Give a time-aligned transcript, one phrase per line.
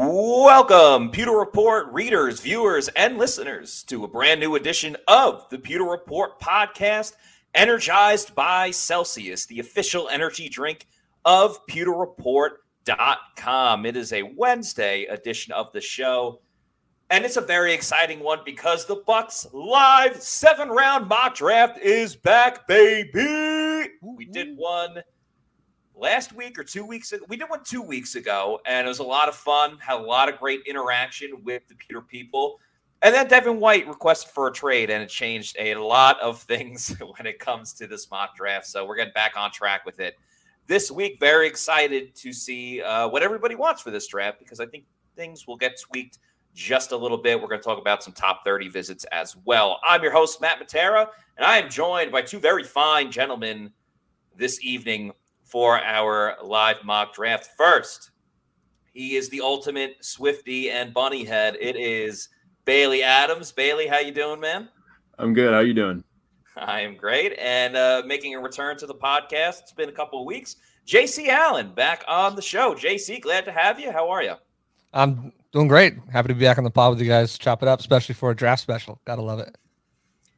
[0.00, 5.82] Welcome, Pewter Report readers, viewers, and listeners to a brand new edition of the Pewter
[5.82, 7.16] Report podcast,
[7.52, 10.86] energized by Celsius, the official energy drink
[11.24, 13.86] of pewterreport.com.
[13.86, 16.42] It is a Wednesday edition of the show,
[17.10, 22.14] and it's a very exciting one because the Bucs live seven round mock draft is
[22.14, 23.88] back, baby.
[24.00, 25.02] We did one
[25.98, 27.24] last week or two weeks ago.
[27.28, 29.78] We did one two weeks ago, and it was a lot of fun.
[29.78, 32.60] Had a lot of great interaction with the Pewter people.
[33.02, 36.96] And then Devin White requested for a trade, and it changed a lot of things
[36.98, 38.66] when it comes to this mock draft.
[38.66, 40.14] So we're getting back on track with it
[40.66, 41.18] this week.
[41.20, 44.84] Very excited to see uh, what everybody wants for this draft because I think
[45.16, 46.18] things will get tweaked
[46.54, 47.40] just a little bit.
[47.40, 49.78] We're going to talk about some top 30 visits as well.
[49.86, 53.72] I'm your host, Matt Matera, and I am joined by two very fine gentlemen
[54.36, 55.12] this evening
[55.48, 57.50] for our live mock draft.
[57.56, 58.10] First,
[58.92, 61.56] he is the ultimate Swifty and bunny head.
[61.58, 62.28] It is
[62.66, 63.50] Bailey Adams.
[63.50, 64.68] Bailey, how you doing, man?
[65.18, 65.52] I'm good.
[65.52, 66.04] How you doing?
[66.56, 67.38] I am great.
[67.38, 69.62] And uh, making a return to the podcast.
[69.62, 70.56] It's been a couple of weeks.
[70.86, 72.74] JC Allen back on the show.
[72.74, 73.90] JC, glad to have you.
[73.90, 74.34] How are you?
[74.92, 75.94] I'm doing great.
[76.10, 77.38] Happy to be back on the pod with you guys.
[77.38, 79.00] Chop it up, especially for a draft special.
[79.04, 79.56] Gotta love it.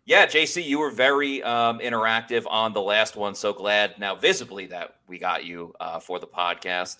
[0.06, 3.34] Yeah, JC, you were very um, interactive on the last one.
[3.34, 6.98] So glad now visibly that we got you uh, for the podcast.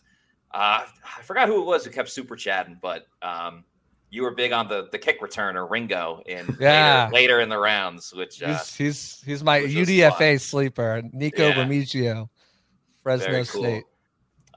[0.53, 0.85] Uh,
[1.19, 3.65] I forgot who it was who kept super chatting, but um,
[4.11, 7.05] you were big on the the kick returner Ringo in yeah.
[7.05, 11.55] later, later in the rounds, which uh, he's, he's he's my UDFA sleeper, Nikko yeah.
[11.55, 12.29] Remigio,
[13.03, 13.63] Fresno cool.
[13.63, 13.85] State.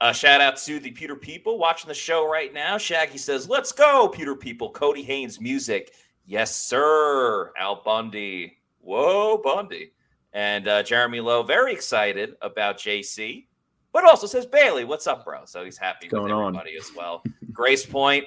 [0.00, 2.76] Uh, shout out to the Pewter people watching the show right now.
[2.76, 5.92] Shaggy says, "Let's go, Pewter people." Cody Haynes music
[6.26, 7.52] Yes, sir.
[7.58, 8.58] Al Bundy.
[8.80, 9.92] Whoa, Bundy.
[10.32, 13.46] And uh, Jeremy Lowe, very excited about JC,
[13.92, 15.44] but also says, Bailey, what's up, bro?
[15.44, 16.76] So he's happy with everybody on?
[16.76, 17.22] as well.
[17.52, 18.24] Grace Point.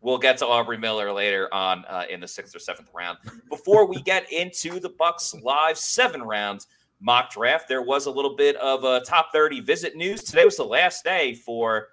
[0.00, 3.18] We'll get to Aubrey Miller later on uh, in the sixth or seventh round.
[3.48, 6.66] Before we get into the Bucs live seven rounds
[7.00, 10.24] mock draft, there was a little bit of a top 30 visit news.
[10.24, 11.88] Today was the last day for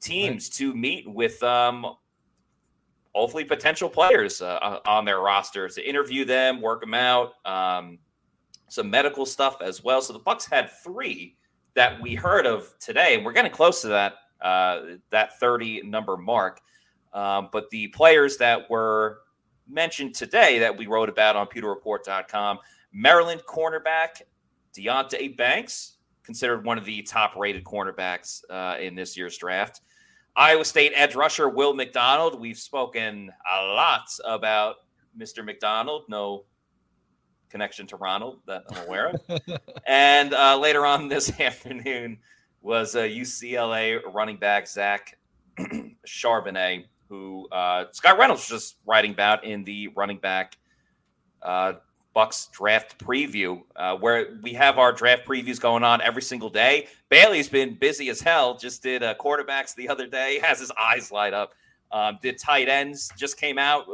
[0.00, 1.94] teams to meet with um,
[3.16, 7.98] hopefully potential players uh, on their roster to interview them, work them out, um,
[8.68, 10.02] some medical stuff as well.
[10.02, 11.36] So the Bucs had three
[11.74, 13.22] that we heard of today.
[13.24, 16.60] We're getting close to that uh, that 30 number mark.
[17.14, 19.20] Um, but the players that were
[19.66, 22.58] mentioned today that we wrote about on pewterreport.com,
[22.92, 24.20] Maryland cornerback
[24.74, 29.80] Deonte Banks, considered one of the top rated cornerbacks uh, in this year's draft.
[30.36, 32.38] Iowa State edge rusher Will McDonald.
[32.38, 34.76] We've spoken a lot about
[35.18, 35.42] Mr.
[35.42, 36.04] McDonald.
[36.08, 36.44] No
[37.48, 39.40] connection to Ronald that I'm aware of.
[39.86, 42.18] and uh, later on this afternoon
[42.60, 45.16] was uh, UCLA running back Zach
[46.06, 50.58] Charbonnet, who uh, Scott Reynolds was just writing about in the running back
[51.42, 51.74] uh,
[52.16, 56.88] Bucs draft preview, uh, where we have our draft previews going on every single day.
[57.10, 58.56] Bailey's been busy as hell.
[58.56, 60.38] Just did uh, quarterbacks the other day.
[60.42, 61.52] Has his eyes light up.
[61.92, 63.86] Um, did tight ends just came out?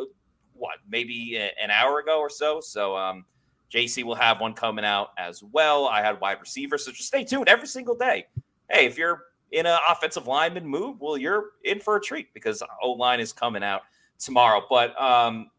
[0.55, 2.61] What maybe an hour ago or so.
[2.61, 3.25] So um,
[3.73, 5.89] JC will have one coming out as well.
[5.89, 8.27] I had wide receiver, so just stay tuned every single day.
[8.71, 12.63] Hey, if you're in an offensive lineman move, well, you're in for a treat because
[12.81, 13.83] O line is coming out
[14.19, 14.63] tomorrow.
[14.69, 15.51] But um,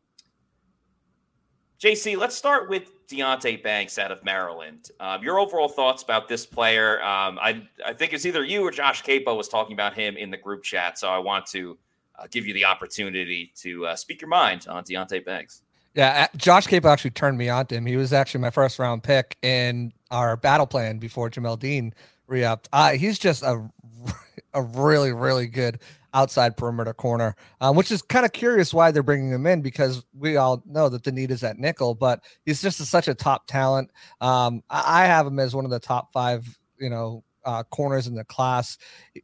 [1.83, 4.89] JC, let's start with Deonte Banks out of Maryland.
[5.01, 7.03] Um, your overall thoughts about this player?
[7.03, 10.31] Um, I I think it's either you or Josh Queipo was talking about him in
[10.31, 11.77] the group chat, so I want to
[12.17, 15.61] uh, give you the opportunity to uh, speak your mind on Deonte Banks.
[15.93, 17.85] Yeah, Josh Queipo actually turned me on to him.
[17.85, 21.93] He was actually my first round pick in our battle plan before Jamel Dean
[22.27, 22.69] re-upped.
[22.71, 23.61] Uh, he's just a
[24.53, 25.81] a really really good
[26.13, 30.05] outside perimeter corner, um, which is kind of curious why they're bringing him in because
[30.17, 33.15] we all know that the need is at nickel, but he's just a, such a
[33.15, 33.91] top talent.
[34.21, 38.07] Um, I, I have him as one of the top five, you know, uh, corners
[38.07, 38.77] in the class.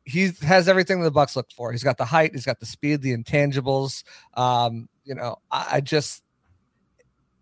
[0.03, 1.71] He has everything the Bucs look for.
[1.71, 4.03] He's got the height, he's got the speed, the intangibles.
[4.33, 6.23] Um, you know, I, I just,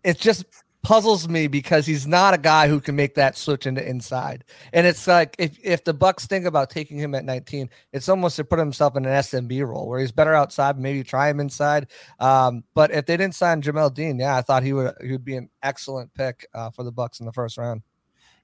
[0.04, 0.44] it's just
[0.88, 4.42] puzzles me because he's not a guy who can make that switch into inside.
[4.72, 8.36] And it's like if if the Bucs think about taking him at 19, it's almost
[8.36, 11.88] to put himself in an SMB role where he's better outside, maybe try him inside.
[12.18, 15.26] Um, but if they didn't sign Jamel Dean, yeah, I thought he would he would
[15.26, 17.82] be an excellent pick uh, for the Bucs in the first round.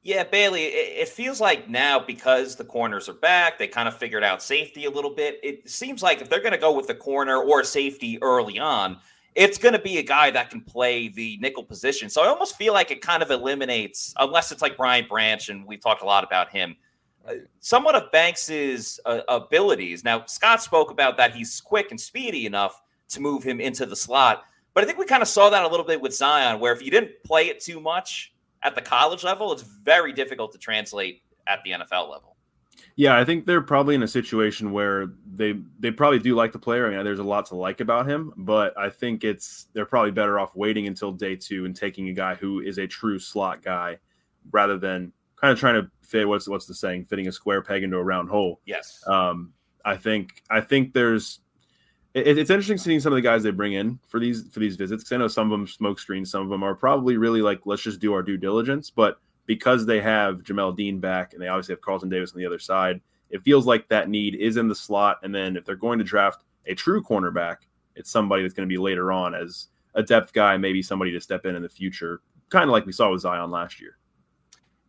[0.02, 3.96] Yeah, Bailey, it, it feels like now because the corners are back, they kind of
[3.96, 5.40] figured out safety a little bit.
[5.42, 8.98] It seems like if they're going to go with the corner or safety early on,
[9.34, 12.08] it's going to be a guy that can play the nickel position.
[12.08, 15.66] So I almost feel like it kind of eliminates, unless it's like Brian Branch, and
[15.66, 16.76] we've talked a lot about him
[17.26, 20.04] uh, somewhat of Banks's uh, abilities.
[20.04, 23.96] Now, Scott spoke about that he's quick and speedy enough to move him into the
[23.96, 24.44] slot.
[24.74, 26.82] But I think we kind of saw that a little bit with Zyon, where if
[26.82, 31.22] you didn't play it too much at the college level, it's very difficult to translate
[31.46, 32.33] at the NFL level.
[32.96, 36.58] Yeah, I think they're probably in a situation where they they probably do like the
[36.58, 36.86] player.
[36.86, 40.12] I mean, there's a lot to like about him, but I think it's they're probably
[40.12, 43.62] better off waiting until day two and taking a guy who is a true slot
[43.62, 43.98] guy
[44.52, 47.82] rather than kind of trying to fit what's what's the saying, fitting a square peg
[47.82, 48.60] into a round hole.
[48.64, 49.02] Yes.
[49.06, 49.52] Um,
[49.84, 51.40] I think I think there's
[52.14, 54.76] it, it's interesting seeing some of the guys they bring in for these for these
[54.76, 55.02] visits.
[55.02, 57.60] Because I know some of them smoke screens, some of them are probably really like
[57.64, 58.90] let's just do our due diligence.
[58.90, 62.46] But because they have Jamel Dean back and they obviously have Carlton Davis on the
[62.46, 63.00] other side,
[63.30, 65.18] it feels like that need is in the slot.
[65.22, 67.56] And then if they're going to draft a true cornerback,
[67.94, 71.20] it's somebody that's going to be later on as a depth guy, maybe somebody to
[71.20, 72.20] step in in the future,
[72.50, 73.98] kind of like we saw with Zyon last year.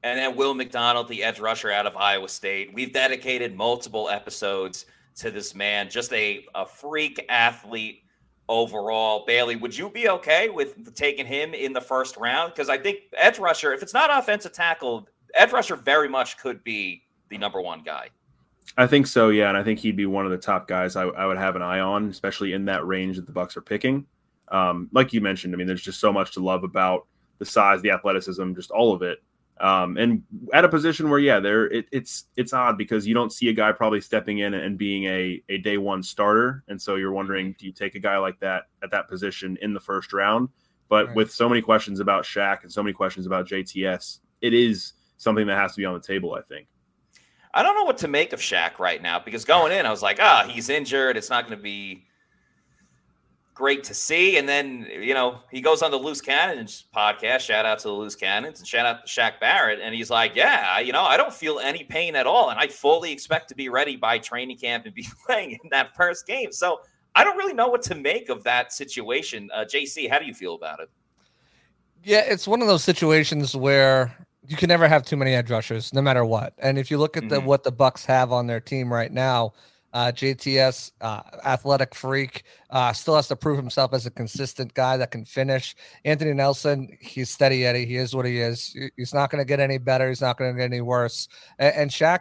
[0.04, 2.74] And then Will McDonald, the edge rusher out of Iowa State.
[2.74, 4.86] We've dedicated multiple episodes
[5.18, 5.90] to this man.
[5.90, 8.04] Just a, a freak athlete
[8.47, 9.25] overall.
[9.25, 12.53] Bailey, would you be okay with taking him in the first round?
[12.53, 16.63] Because I think edge rusher, if it's not offensive tackle, edge rusher very much could
[16.63, 18.09] be the number one guy.
[18.77, 21.03] I think so, yeah, and I think he'd be one of the top guys I,
[21.03, 24.06] I would have an eye on, especially in that range that the Bucs are picking.
[24.50, 27.06] Um, like you mentioned, I mean, there's just so much to love about
[27.39, 29.19] the size, the athleticism, just all of it.
[29.60, 30.24] Um, and
[30.54, 33.54] at a position where, yeah, there it, it's it's odd because you don't see a
[33.54, 37.56] guy probably stepping in and being a a day one starter, and so you're wondering,
[37.57, 40.50] do you take a guy like that at that position in the first round?
[40.90, 41.16] But right.
[41.16, 45.48] with so many questions about Shaq and so many questions about JTS, it is something
[45.48, 46.34] that has to be on the table.
[46.34, 46.68] I think.
[47.54, 50.02] I don't know what to make of Shaq right now because going in, I was
[50.02, 51.16] like, ah, oh, he's injured.
[51.16, 52.06] It's not going to be
[53.56, 54.38] great to see.
[54.38, 57.40] And then, you know, he goes on the Loose Cannons podcast.
[57.40, 59.80] Shout out to the Loose Cannons and shout out to Shaq Barrett.
[59.81, 62.52] And he's like, Yeah, you know, I don't feel any pain at all.
[62.52, 65.96] And I fully expect to be ready by training camp and be playing in that
[65.96, 66.52] first game.
[66.52, 66.81] So
[67.16, 69.50] I don't really know what to make of that situation.
[69.54, 70.90] Uh, JC, how do you feel about it?
[72.04, 74.16] Yeah, it's one of those situations where
[74.46, 76.54] you can never have too many edge rushers, no matter what.
[76.60, 77.46] And if you look at mm-hmm.
[77.46, 79.54] what the Bucs have on their team right now,
[79.95, 84.97] uh, JTS, uh, athletic freak, uh, still has to prove himself as a consistent guy
[84.97, 85.74] that can finish.
[86.03, 87.86] Anthony Nelson, he's steady Eddie.
[87.86, 88.75] He is what he is.
[88.97, 90.09] He's not going to get any better.
[90.09, 91.30] He's not going to get any worse.
[91.59, 92.19] And, and Shaq,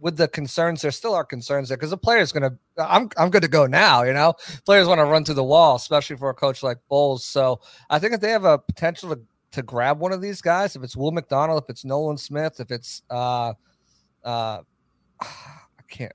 [0.00, 2.58] with the concerns, there still are concerns there because the player's going to.
[2.76, 4.02] I'm I'm good to go now.
[4.02, 4.34] You know,
[4.66, 7.24] players want to run through the wall, especially for a coach like Bowles.
[7.24, 9.20] So I think if they have a potential to,
[9.52, 12.72] to grab one of these guys, if it's Will McDonald, if it's Nolan Smith, if
[12.72, 13.52] it's uh
[14.24, 14.62] uh
[15.92, 16.12] can't.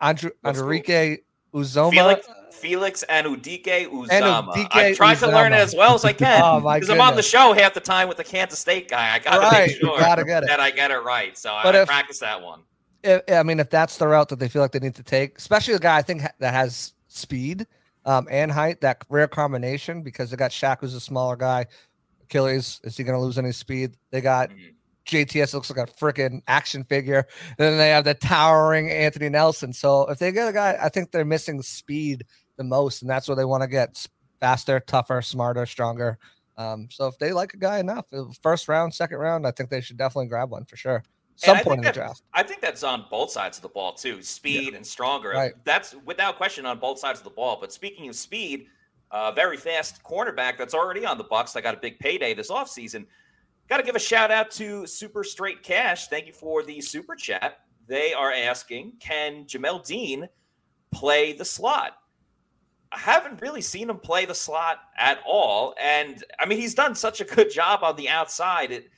[0.00, 1.18] Andrew, Enrique
[1.54, 1.90] Uzomah.
[1.90, 4.68] Felix, Felix and Anudike-Uzomah.
[4.72, 5.20] I tried Uzomah.
[5.20, 7.74] to learn it as well as I can oh, because I'm on the show half
[7.74, 9.14] the time with the Kansas State guy.
[9.14, 10.48] I got to right, make sure gotta get it.
[10.48, 11.36] that I get it right.
[11.36, 12.60] So but I, if, I practice that one.
[13.02, 15.38] If, I mean, if that's the route that they feel like they need to take,
[15.38, 17.66] especially a guy I think that has speed
[18.04, 21.66] um, and height, that rare combination, because they got Shaq, who's a smaller guy.
[22.22, 23.96] Achilles, is he going to lose any speed?
[24.10, 24.68] They got mm-hmm.
[25.06, 27.26] JTS looks like a freaking action figure.
[27.48, 29.72] And then they have the towering Anthony Nelson.
[29.72, 32.24] So if they get a guy, I think they're missing speed
[32.56, 34.06] the most, and that's what they want to get
[34.38, 36.18] faster, tougher, smarter, stronger.
[36.56, 38.04] Um, so if they like a guy enough,
[38.42, 41.02] first round, second round, I think they should definitely grab one for sure.
[41.36, 42.22] Some point in the draft.
[42.34, 44.76] I think that's on both sides of the ball too, speed yeah.
[44.76, 45.30] and stronger.
[45.30, 45.54] Right.
[45.64, 47.56] That's without question on both sides of the ball.
[47.58, 48.66] But speaking of speed,
[49.10, 51.56] uh, very fast cornerback that's already on the Bucs.
[51.56, 53.06] I got a big payday this offseason.
[53.70, 56.08] Got to give a shout out to Super Straight Cash.
[56.08, 57.60] Thank you for the super chat.
[57.86, 60.28] They are asking, can Jamel Dean
[60.90, 61.92] play the slot?
[62.90, 65.76] I haven't really seen him play the slot at all.
[65.80, 68.72] And I mean, he's done such a good job on the outside.
[68.72, 68.90] It,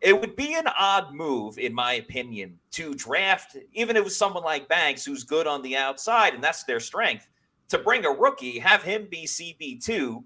[0.00, 4.16] it would be an odd move, in my opinion, to draft, even if it was
[4.16, 7.26] someone like Banks, who's good on the outside, and that's their strength,
[7.68, 10.22] to bring a rookie, have him be CB2,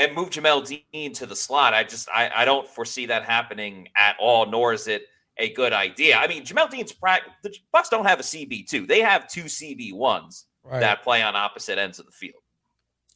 [0.00, 1.74] and move Jamel Dean to the slot.
[1.74, 5.04] I just I, I don't foresee that happening at all, nor is it
[5.36, 6.16] a good idea.
[6.16, 7.32] I mean, Jamel Dean's practice.
[7.42, 10.80] The Bucs don't have a CB two; they have two CB ones right.
[10.80, 12.42] that play on opposite ends of the field.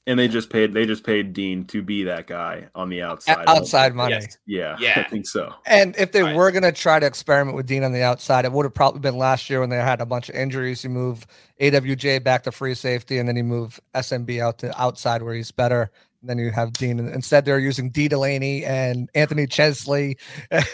[0.07, 3.43] And they just paid they just paid Dean to be that guy on the outside.
[3.47, 4.17] Outside money.
[4.17, 4.37] Yes.
[4.47, 5.05] Yeah, yeah.
[5.07, 5.55] I think so.
[5.65, 6.37] And if they right.
[6.37, 9.17] were gonna try to experiment with Dean on the outside, it would have probably been
[9.17, 10.85] last year when they had a bunch of injuries.
[10.85, 11.27] You move
[11.59, 15.51] AWJ back to free safety, and then you move SMB out to outside where he's
[15.51, 15.91] better
[16.29, 16.99] then you have Dean.
[16.99, 20.17] Instead, they're using Dee Delaney and Anthony Chesley
[20.51, 20.65] and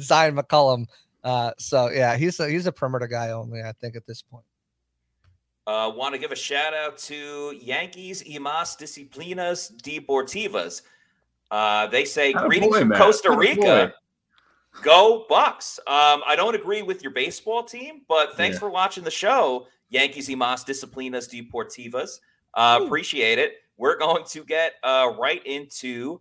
[0.00, 0.86] Zyon McCollum.
[1.24, 4.44] Uh, so yeah, he's a he's a perimeter guy only, I think, at this point.
[5.66, 10.82] Uh, Want to give a shout out to Yankees Imas disciplinas deportivas.
[11.50, 13.92] Uh, they say greetings boy, from Costa Rica.
[14.82, 15.78] Go Bucs.
[15.80, 18.60] Um, I don't agree with your baseball team, but thanks Yeah.
[18.60, 19.66] for watching the show.
[19.88, 22.20] Yankees Imas disciplinas deportivas.
[22.54, 23.54] Uh, appreciate it.
[23.76, 26.20] We're going to get uh, right into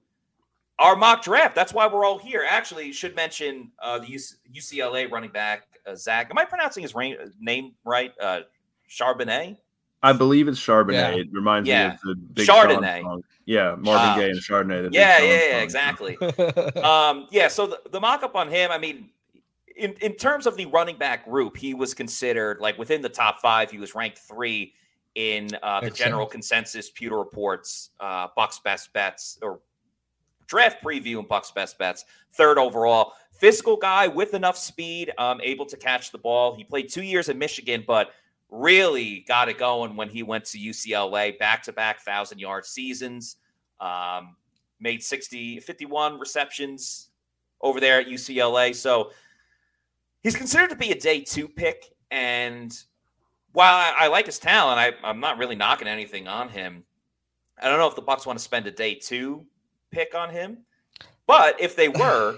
[0.80, 1.56] our mock draft.
[1.56, 2.46] That's why we're all here.
[2.48, 6.30] Actually, should mention uh, the UC- UCLA running back uh, Zach.
[6.30, 8.12] Am I pronouncing his ra- name right?
[8.20, 8.42] Uh,
[8.90, 9.58] Charbonnet.
[10.04, 10.92] I believe it's Charbonnet.
[10.94, 11.22] Yeah.
[11.22, 11.88] It reminds Yeah.
[11.90, 13.02] me of the big Sean Chardonnay.
[13.02, 13.24] song.
[13.46, 14.16] Yeah, Marvin Ah.
[14.18, 14.84] Gaye and Chardonnay.
[14.84, 16.18] the Yeah, Sean yeah, yeah, exactly.
[16.84, 19.10] um, yeah, so the, the mock up on him, I mean,
[19.76, 23.40] in, in terms of the running back group, he was considered like within the top
[23.42, 23.72] five.
[23.72, 24.74] He was ranked three
[25.16, 29.62] in uh, the general consensus Pewter Reports, uh, Bucs best bets or
[30.48, 32.06] draft preview and Bucs best bets.
[32.34, 36.56] Third overall, physical guy with enough speed, um, able to catch the ball.
[36.56, 38.12] He played two years in Michigan, but
[38.50, 43.38] really got it going when he went to UCLA, back to back thousand yard seasons.
[43.80, 44.36] Um,
[44.80, 47.10] made 60, 51 receptions
[47.62, 48.76] over there at UCLA.
[48.76, 49.12] So
[50.22, 51.94] he's considered to be a day two pick.
[52.12, 52.78] And
[53.56, 56.84] while I, like his talent, I, I'm not really knocking anything on him.
[57.62, 59.46] I don't know if the Bucs want to spend a day two
[59.92, 60.58] pick on him,
[61.26, 62.38] but if they were,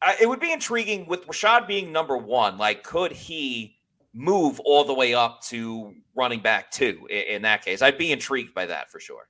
[0.00, 2.56] I, it would be intriguing with Rachaad being number one.
[2.56, 3.76] Like, could he
[4.14, 7.82] move all the way up to running back two in, in that case?
[7.82, 9.26] I'd be intrigued by that for sure.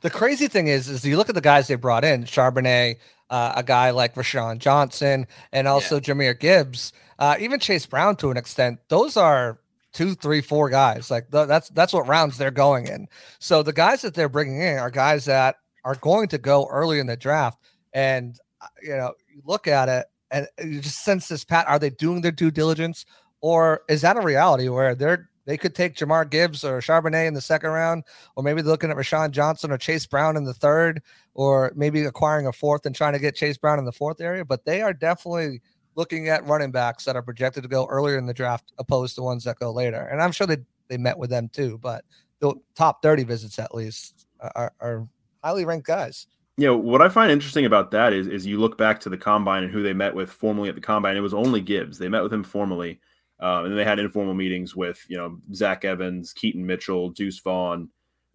[0.00, 2.96] the crazy thing is, is you look at the guys they brought in, Charbonnet,
[3.28, 8.30] uh, a guy like Roschon Johnson, and also Jahmyr Gibbs, uh, even Chase Brown to
[8.30, 8.80] an extent.
[8.88, 9.60] Those are
[9.92, 11.10] two, three, four guys.
[11.10, 13.08] Like th- that's that's what rounds they're going in.
[13.38, 16.98] So the guys that they're bringing in are guys that are going to go early
[16.98, 17.60] in the draft.
[17.92, 21.68] And uh, you know, you look at it and you just sense this pat.
[21.68, 23.04] Are they doing their due diligence,
[23.40, 27.34] or is that a reality where they're they could take Jahmyr Gibbs or Charbonnet in
[27.34, 28.04] the second round,
[28.36, 31.02] or maybe they're looking at Roschon Johnson or Chase Brown in the third,
[31.34, 34.44] or maybe acquiring a fourth and trying to get Chase Brown in the fourth area.
[34.44, 35.60] But they are definitely
[35.94, 39.22] looking at running backs that are projected to go earlier in the draft, opposed to
[39.22, 40.08] ones that go later.
[40.10, 42.04] And I'm sure they they met with them too, but
[42.40, 45.08] the top 30 visits at least are, are
[45.42, 46.26] highly ranked guys.
[46.56, 49.16] You know, what I find interesting about that is is you look back to the
[49.16, 51.16] combine and who they met with formally at the combine.
[51.16, 51.98] It was only Gibbs.
[51.98, 53.00] They met with him formally.
[53.40, 57.38] Um, and then they had informal meetings with, you know, Zach Evans, Keaton Mitchell, Deuce
[57.40, 57.88] Vaughn,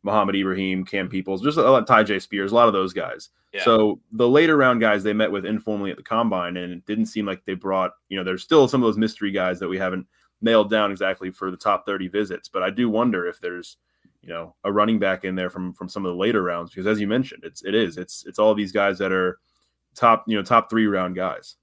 [0.06, 3.30] Mohamed Ibrahim, Cam Peoples, just a lot, Tyjae Spears, a lot of those guys.
[3.52, 3.64] Yeah.
[3.64, 7.08] So the later round guys they met with informally at the combine, and it didn't
[7.08, 9.80] seem like they brought, you know, there's still some of those mystery guys that we
[9.80, 10.06] haven't
[10.42, 12.48] nailed down exactly for the top 30 visits.
[12.48, 13.78] But I do wonder if there's,
[14.22, 16.86] you know, a running back in there from from some of the later rounds because
[16.86, 19.40] as you mentioned, it's it is it's it's all these guys that are
[19.96, 21.56] top, you know, top three round guys.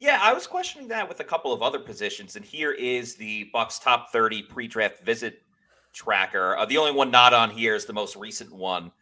[0.00, 3.50] Yeah, I was questioning that with a couple of other positions, and here is the
[3.54, 5.42] Bucs top 30 pre-draft visit
[5.96, 6.56] tracker.
[6.56, 8.92] Uh, the only one not on here is the most recent one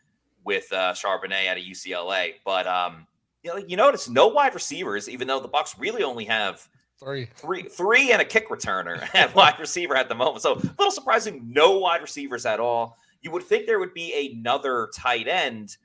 [0.45, 2.35] with uh, Charbonnet out of UCLA.
[2.45, 3.07] But um,
[3.43, 6.67] you know, you notice no wide receivers, even though the Bucs really only have
[6.99, 7.29] Three.
[7.35, 10.43] three, three, and a kick returner at wide receiver at the moment.
[10.43, 12.97] So a little surprising, no wide receivers at all.
[13.21, 15.77] You would think there would be another tight end,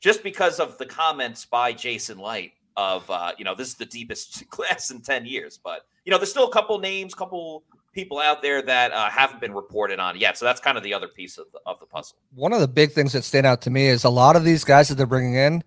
[0.00, 3.86] just because of the comments by Jason Licht of uh, you know this is the
[3.86, 5.58] deepest class in ten years.
[5.62, 9.40] But you know, there's still a couple names, couple people out there that uh, haven't
[9.40, 10.38] been reported on yet.
[10.38, 12.16] So that's kind of the other piece of the, of the puzzle.
[12.34, 14.64] One of the big things that stand out to me is a lot of these
[14.64, 15.64] guys that they're bringing in,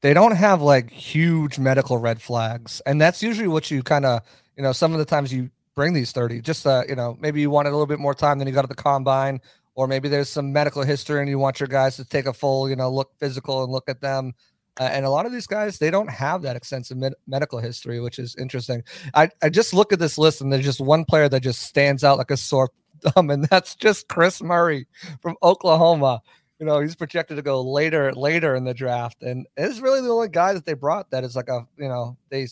[0.00, 2.80] they don't have like huge medical red flags.
[2.86, 4.22] And that's usually what you kind of,
[4.56, 7.40] you know, some of the times you bring these 30, just, uh, you know, maybe
[7.40, 9.40] you wanted a little bit more time than you got at the combine,
[9.74, 12.68] or maybe there's some medical history and you want your guys to take a full,
[12.68, 14.34] you know, look physical and look at them.
[14.78, 18.00] Uh, and a lot of these guys, they don't have that extensive med- medical history,
[18.00, 18.82] which is interesting.
[19.14, 22.02] I, I just look at this list and there's just one player that just stands
[22.02, 24.86] out like a sore thumb, and that's just Chris Murray
[25.20, 26.22] from Oklahoma.
[26.58, 30.08] You know, he's projected to go later, later in the draft, and it's really the
[30.08, 32.46] only guy that they brought that is like a, you know, day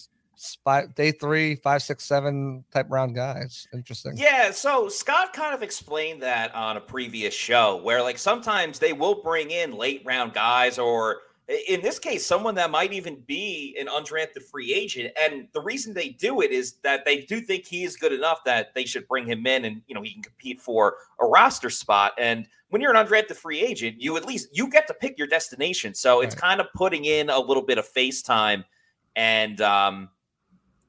[0.65, 3.67] five, day three, five, six, seven type round guys.
[3.73, 4.15] Interesting.
[4.17, 8.93] Yeah, so Scott kind of explained that on a previous show where like sometimes they
[8.93, 11.21] will bring in late round guys or
[11.69, 15.93] in this case someone that might even be an undrafted free agent and the reason
[15.93, 19.07] they do it is that they do think he is good enough that they should
[19.09, 22.81] bring him in and you know he can compete for a roster spot and when
[22.81, 26.21] you're an undrafted free agent you at least you get to pick your destination so
[26.21, 26.43] it's Right.
[26.43, 28.65] kind of putting in a little bit of face time
[29.17, 30.09] and um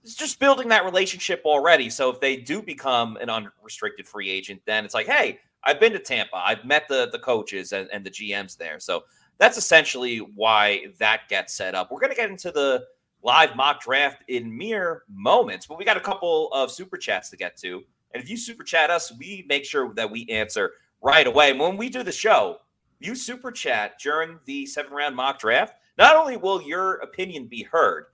[0.04, 1.90] it's just building that relationship already.
[1.90, 5.94] So if they do become an unrestricted free agent, then it's like, hey, I've been
[5.94, 6.36] to Tampa.
[6.36, 8.82] I've met the the coaches and, and the GMs there.
[8.82, 9.06] So
[9.44, 11.92] that's essentially why that gets set up.
[11.92, 12.86] We're gonna get into the
[13.24, 17.36] live mock draft in mere moments, but we got a couple of super chats to
[17.36, 17.84] get to.
[18.14, 20.72] And if you super chat us, we make sure that we answer
[21.02, 21.52] right away.
[21.52, 22.60] And when we do the show,
[23.00, 25.76] you super chat during the seven round mock draft.
[25.98, 28.06] Not only will your opinion be heard,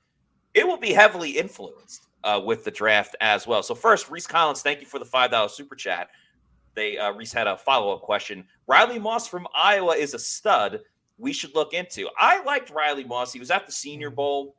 [0.56, 3.62] it will be heavily influenced uh, with the draft as well.
[3.62, 6.10] So first, Reese Collins, thank you for the five dollar super chat.
[6.74, 8.46] They uh, Reese had a follow up question.
[8.66, 10.82] Riley Moss from Iowa is a stud.
[11.20, 12.08] We should look into.
[12.18, 13.34] I liked Riley Moss.
[13.34, 14.56] He was at the Senior Bowl.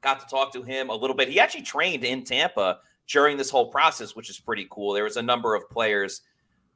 [0.00, 1.28] Got to talk to him a little bit.
[1.28, 4.92] He actually trained in Tampa during this whole process, which is pretty cool.
[4.94, 6.22] There was a number of players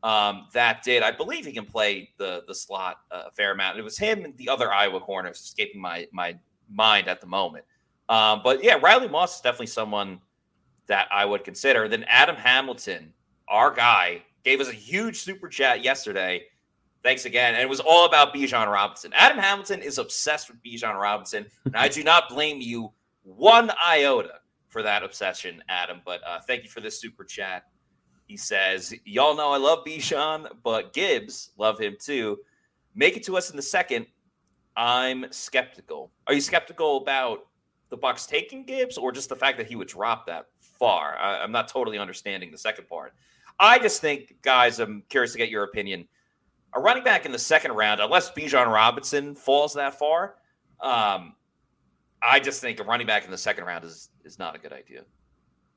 [0.02, 1.02] um, that did.
[1.02, 3.78] I believe he can play the the slot uh, a fair amount.
[3.78, 6.36] It was him and the other Iowa corners escaping my my
[6.70, 7.64] mind at the moment.
[8.08, 10.20] Um, but yeah, Riley Moss is definitely someone
[10.86, 11.88] that I would consider.
[11.88, 13.12] Then Adam Hamilton,
[13.48, 16.44] our guy, gave us a huge super chat yesterday.
[17.06, 17.54] Thanks again.
[17.54, 19.12] And it was all about Bijan Robinson.
[19.14, 21.46] Adam Hamilton is obsessed with Bijan Robinson.
[21.64, 22.90] And I do not blame you
[23.22, 26.00] one iota for that obsession, Adam.
[26.04, 27.62] But uh, thank you for this super chat.
[28.26, 32.38] He says, Y'all know I love Bijan, but Gibbs love him too.
[32.96, 34.06] Make it to us in the second.
[34.76, 36.10] I'm skeptical.
[36.26, 37.46] Are you skeptical about
[37.88, 41.16] the Bucks taking Gibbs or just the fact that he would drop that far?
[41.16, 43.14] I, I'm not totally understanding the second part.
[43.60, 46.08] I just think, guys, I'm curious to get your opinion.
[46.76, 50.34] A running back in the second round, unless Bijan Robinson falls that far,
[50.80, 51.34] um,
[52.22, 54.74] I just think a running back in the second round is is not a good
[54.74, 55.02] idea.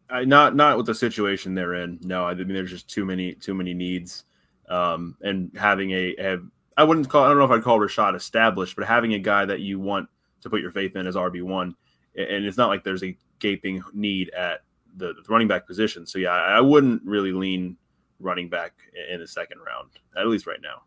[0.10, 2.00] I, not not with the situation they're in.
[2.02, 4.26] No, I mean there's just too many too many needs,
[4.68, 6.38] um, and having a
[6.76, 9.46] I wouldn't call I don't know if I'd call Rachaad established, but having a guy
[9.46, 10.10] that you want
[10.42, 11.76] to put your faith in as RB one,
[12.16, 14.64] and it's not like there's a gaping need at
[14.98, 16.06] the, the running back position.
[16.06, 17.78] So yeah, I, I wouldn't really lean
[18.20, 18.74] running back
[19.12, 20.82] in the second round, at least right now.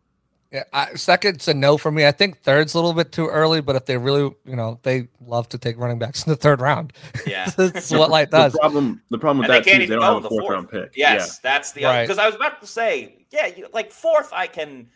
[0.51, 2.05] Yeah, I, second's a no for me.
[2.05, 5.07] I think third's a little bit too early, but if they really, you know, they
[5.25, 6.93] love to take running backs in the third round.
[7.25, 8.53] Yeah, that's what Licht does.
[8.53, 10.41] The problem, the problem with And that they can't is they don't have a fourth
[10.43, 10.53] fourth.
[10.53, 10.91] round pick.
[10.95, 12.03] Yes, that's the Right.
[12.03, 14.87] because I was about to say, yeah, you, like fourth, I can,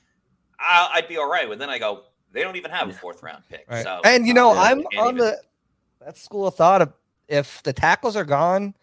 [0.59, 1.49] I, I'd be all right.
[1.49, 3.65] But then I go, they don't even have a fourth round pick.
[3.67, 3.83] Right.
[3.83, 5.41] So, and you know, uh, I'm on even- the
[6.05, 6.93] that school of thought of
[7.27, 8.75] if the tackles are gone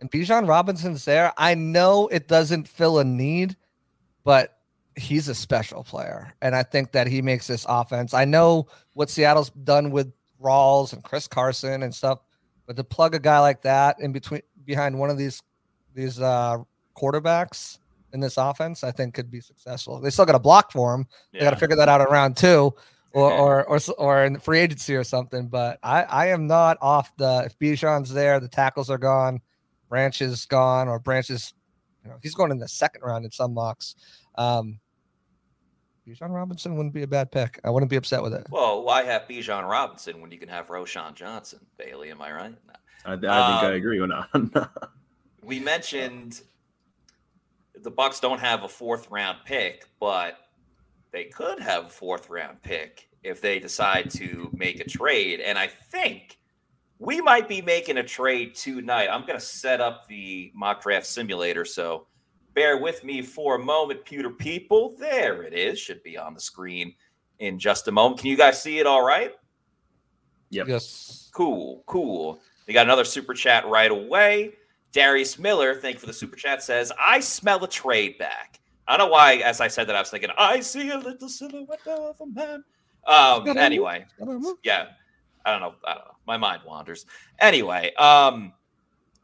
[0.00, 3.56] and Bijan Robinson's there, I know it doesn't fill a need,
[4.24, 4.58] but
[4.96, 6.32] he's a special player.
[6.42, 8.14] And I think that he makes this offense.
[8.14, 12.20] I know what Seattle's done with Rawls and Chris Carson and stuff,
[12.66, 15.42] but to plug a guy like that in between behind one of these
[15.94, 16.58] these uh
[16.96, 17.78] quarterbacks
[18.12, 20.00] in this offense, I think could be successful.
[20.00, 21.06] They still got to block for him.
[21.32, 22.74] They got to figure that out in round two,
[23.12, 23.38] or Yeah.
[23.38, 25.48] or or or in free agency or something.
[25.48, 29.40] But I I am not off the if Bijan's there, the tackles are gone,
[29.88, 31.54] Branch is gone, or Branch is,
[32.04, 33.94] you know, he's going in the second round in some mocks.
[34.34, 34.80] Um,
[36.06, 37.60] Bijan Robinson wouldn't be a bad pick.
[37.64, 38.46] I wouldn't be upset with it.
[38.50, 41.60] Well, why have Bijan Robinson when you can have Roschon Johnson?
[41.76, 42.54] Bailey, am I right?
[42.66, 42.74] No.
[43.04, 44.70] I, I think Um, I agree with that.
[45.42, 46.42] We mentioned
[47.74, 50.36] the Bucs don't have a fourth round pick, but
[51.10, 55.40] they could have a fourth round pick if they decide to make a trade.
[55.40, 56.38] And I think
[56.98, 59.08] we might be making a trade tonight.
[59.08, 61.64] I'm going to set up the mock draft simulator.
[61.64, 62.06] So
[62.54, 64.94] bear with me for a moment, pewter people.
[64.98, 65.78] There it is.
[65.78, 66.94] Should be on the screen
[67.38, 68.20] in just a moment.
[68.20, 69.32] Can you guys see it all right?
[70.50, 70.68] Yep.
[70.68, 71.30] Yes.
[71.32, 72.40] Cool, cool.
[72.66, 74.54] We got another super chat right away.
[74.92, 78.58] Darius Miller, thank you for the super chat, says, I smell a trade back.
[78.88, 81.28] I don't know why, as I said that, I was thinking, I see a little
[81.28, 82.64] silhouette of a man.
[83.06, 84.06] Um, anyway,
[84.64, 84.86] yeah,
[85.44, 85.74] I don't know.
[85.86, 86.14] I don't know.
[86.28, 87.06] My mind wanders.
[87.38, 88.52] Anyway, um,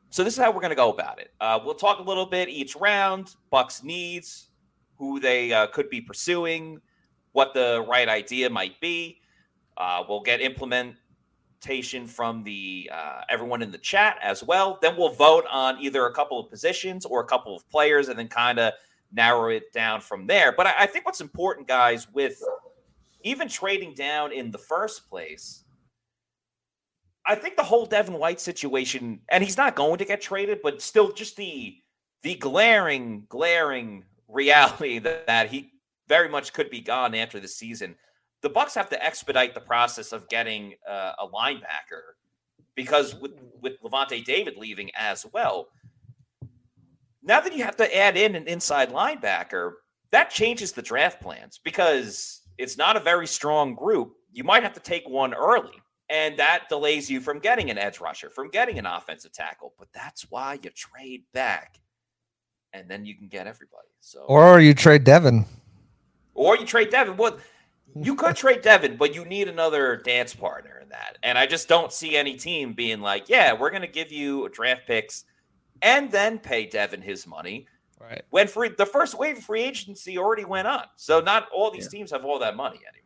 [0.09, 1.33] so this is how we're going to go about it.
[1.39, 4.49] Uh, we'll talk a little bit each round, Bucs needs,
[4.97, 6.81] who they uh, could be pursuing,
[7.33, 9.21] what the right idea might be.
[9.77, 14.79] Uh, we'll get implementation from the uh, everyone in the chat as well.
[14.81, 18.19] Then we'll vote on either a couple of positions or a couple of players, and
[18.19, 18.73] then kind of
[19.13, 20.53] narrow it down from there.
[20.53, 22.43] But I, I think what's important, guys, with
[23.25, 25.64] even trading down in the first place,
[27.27, 30.83] I think the whole Devin White situation, and he's not going to get traded, but
[30.83, 31.77] still just the
[32.23, 35.73] the glaring, glaring reality that, that he
[36.09, 37.95] very much could be gone after the season.
[38.43, 42.03] The Bucs have to expedite the process of getting uh, a linebacker
[42.75, 45.69] because with with Lavonte David leaving as well.
[47.23, 49.73] Now that you have to add in an inside linebacker,
[50.11, 54.15] that changes the draft plans because it's not a very strong group.
[54.33, 55.73] You might have to take one early,
[56.11, 59.73] and that delays you from getting an edge rusher, from getting an offensive tackle.
[59.79, 61.81] But that's why you trade back,
[62.73, 63.89] and then you can get everybody.
[64.01, 65.45] So, Or you trade Devin.
[66.35, 67.17] or you trade Devin.
[67.17, 67.39] Well,
[67.95, 71.17] you could trade Devin, but you need another dance partner in that.
[71.23, 74.49] And I just don't see any team being like, yeah, we're going to give you
[74.51, 75.25] draft picks
[75.83, 77.67] and then pay Devin his money
[78.01, 78.23] Right.
[78.31, 80.85] when free the first wave of free agency already went on.
[80.97, 83.04] So not all these teams have all that money anymore.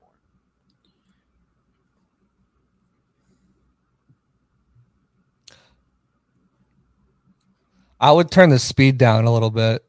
[8.01, 9.85] I would turn the speed down a little bit.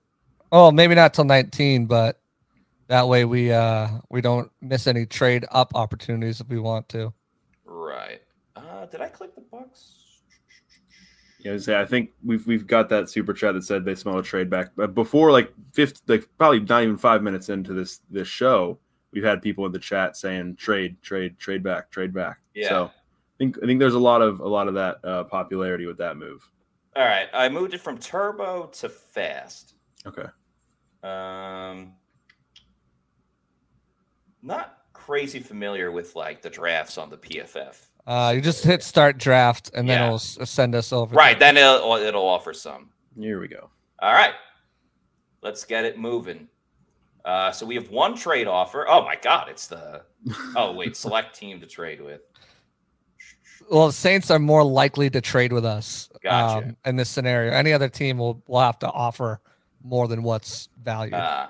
[0.51, 2.19] Oh, maybe not till 19, but
[2.87, 7.13] that way we uh we don't miss any trade up opportunities if we want to.
[7.65, 8.21] Right.
[8.55, 9.93] Uh, did I click the Bucs?
[11.39, 14.17] Yeah, I say, I think we've we've got that super chat that said they smell
[14.17, 14.71] a trade back.
[14.75, 18.79] But before like fifth, like probably not even five minutes into this this show,
[19.11, 22.39] we've had people in the chat saying trade, trade, trade back, trade back.
[22.53, 22.69] Yeah.
[22.69, 25.85] So I think I think there's a lot of a lot of that uh, popularity
[25.85, 26.49] with that move.
[26.95, 27.27] All right.
[27.33, 29.73] I moved it from turbo to fast.
[30.05, 30.25] Okay.
[31.03, 31.93] Um,
[34.41, 37.75] not crazy familiar with like the drafts on the PFF.
[38.07, 40.05] Uh, you just hit start draft and then Yeah.
[40.05, 41.15] it'll s- send us over.
[41.15, 41.37] Right.
[41.37, 42.89] Then it'll, it'll offer some.
[43.17, 43.69] Here we go.
[43.99, 44.33] All right.
[45.41, 46.47] Let's get it moving.
[47.23, 48.87] Uh, so we have one trade offer.
[48.89, 49.49] Oh my God.
[49.49, 50.03] It's the,
[50.55, 52.21] oh, wait, select team to trade with.
[53.69, 56.67] Well, the Saints are more likely to trade with us Gotcha.
[56.67, 57.51] um, in this scenario.
[57.51, 59.41] Any other team will will have to offer
[59.83, 61.13] more than what's valued.
[61.13, 61.47] Uh,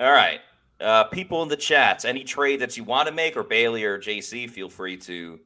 [0.00, 0.40] all right.
[0.80, 3.98] Uh, people in the chats, any trade that you want to make, or Bailey or
[3.98, 5.38] JC, feel free to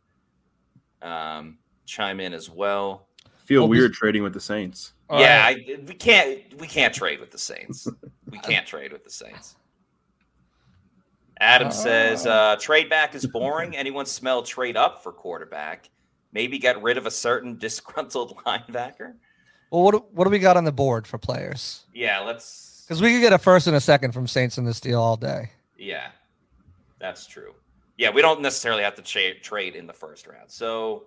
[1.02, 3.08] um, chime in as well.
[3.44, 4.94] Feel Well, weird trading with the Saints.
[5.10, 5.66] Yeah, right.
[5.68, 7.86] I, we can't we can't trade with the Saints.
[8.30, 9.56] We can't trade with the Saints.
[11.38, 13.76] Adam says uh, trade back is boring.
[13.76, 15.90] Anyone smell trade up for quarterback?
[16.32, 19.14] Maybe get rid of a certain disgruntled linebacker.
[19.70, 21.84] Well, what do- what do we got on the board for players?
[21.92, 22.84] Yeah, let's.
[22.86, 25.16] Because we could get a first and a second from Saints in this deal all
[25.16, 25.50] day.
[25.76, 26.08] Yeah,
[27.00, 27.52] that's true.
[27.98, 30.50] Yeah, we don't necessarily have to tra- trade in the first round.
[30.50, 31.04] So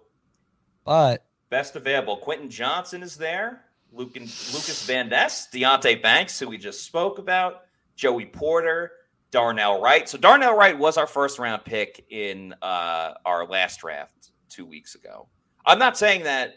[0.83, 3.61] But best available, Quentin Johnston is there.
[3.93, 7.61] Luke and, Lucas Van Ness, Deonte Banks, who we just spoke about,
[7.95, 8.91] Joey Porter,
[9.31, 10.09] Darnell Wright.
[10.09, 14.95] So Darnell Wright was our first round pick in uh, our last draft two weeks
[14.95, 15.27] ago.
[15.65, 16.55] I'm not saying that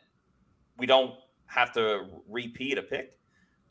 [0.78, 1.14] we don't
[1.46, 3.18] have to repeat a pick.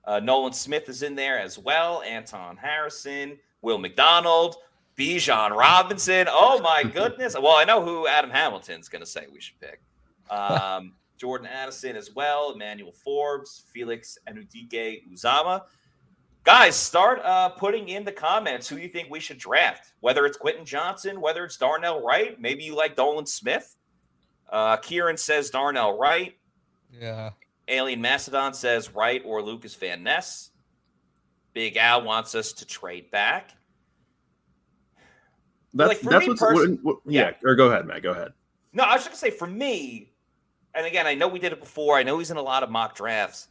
[0.05, 2.01] Uh, Nolan Smith is in there as well.
[2.03, 4.55] Anton Harrison, Will McDonald,
[4.97, 6.27] Bijan Robinson.
[6.29, 7.35] Oh my goodness!
[7.39, 9.81] Well, I know who Adam Hamilton's going to say we should pick.
[10.29, 12.51] Um, Jordan Addison as well.
[12.53, 15.61] Emmanuel Forbes, Felix Anudike-Uzomah.
[16.43, 19.93] Guys, start uh, putting in the comments who you think we should draft.
[19.99, 23.75] Whether it's Quentin Johnston, whether it's Darnell Wright, maybe you like Nolan Smith.
[24.49, 26.33] Uh, Kieran says Darnell Wright.
[26.91, 27.29] yeah,
[27.67, 30.49] Alien Macedon says Wright or Lucas Van Ness.
[31.53, 33.51] Big Al wants us to trade back.
[35.73, 37.31] That's Like, that's what's person- what, what- yeah.
[37.45, 38.01] Or go ahead, Matt.
[38.03, 38.33] Go ahead.
[38.73, 40.11] No, I was just gonna say for me,
[40.73, 41.97] and again, I know we did it before.
[41.97, 43.47] I know he's in a lot of mock drafts,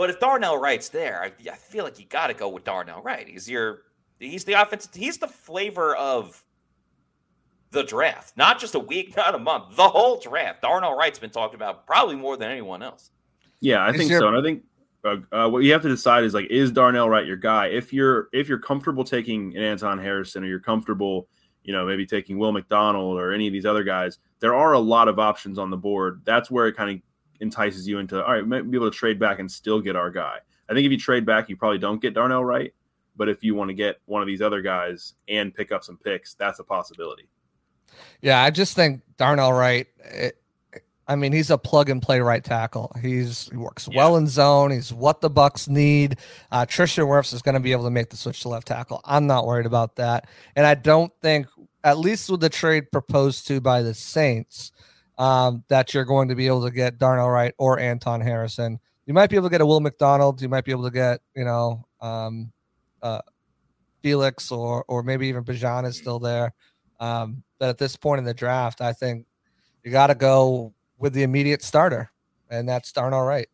[0.00, 3.02] but if Darnell Wright's there, I, I feel like you got to go with Darnell
[3.02, 3.28] Wright.
[3.28, 3.82] He's your,
[4.18, 4.88] he's the offense.
[4.94, 6.42] He's the flavor of
[7.70, 10.62] the draft, not just a week, not a month, the whole draft.
[10.62, 13.10] Darnell Wright's been talked about probably more than anyone else.
[13.60, 14.28] Yeah, I Is think your- so.
[14.28, 14.62] And I think
[15.04, 17.66] uh, uh, what you have to decide is like, is Darnell Wright your guy?
[17.66, 21.28] If you're if you're comfortable taking an Anton Harrison, or you're comfortable,
[21.62, 24.78] you know, maybe taking Will McDonald or any of these other guys, there are a
[24.78, 26.22] lot of options on the board.
[26.24, 27.02] That's where it kind of
[27.40, 30.10] entices you into all right, might be able to trade back and still get our
[30.10, 30.38] guy.
[30.68, 32.72] I think if you trade back, you probably don't get Darnell Wright.
[33.16, 35.98] But if you want to get one of these other guys and pick up some
[35.98, 37.28] picks, that's a possibility.
[38.22, 38.42] yeah.
[38.42, 39.88] I just think Darnell Wright.
[40.04, 40.40] It,
[41.10, 42.94] I mean, he's a plug and play right tackle.
[43.02, 44.70] He's he works well in zone.
[44.70, 46.18] He's what the Bucs need.
[46.52, 49.00] Uh, Wirfs is going to be able to make the switch to left tackle.
[49.04, 51.48] I'm not worried about that, and I don't think,
[51.82, 54.70] at least with the trade proposed to by the Saints,
[55.20, 58.80] um, that you're going to be able to get Darnell Wright or Anton Harrison.
[59.04, 60.40] You might be able to get a Will McDonald.
[60.40, 62.50] You might be able to get, you know, um,
[63.02, 63.20] uh,
[64.02, 66.54] Felix or or maybe even Bijan is still there.
[67.00, 69.26] Um, but at this point in the draft, I think
[69.84, 72.10] you got to go with the immediate starter,
[72.50, 73.48] and that's Darnell Wright.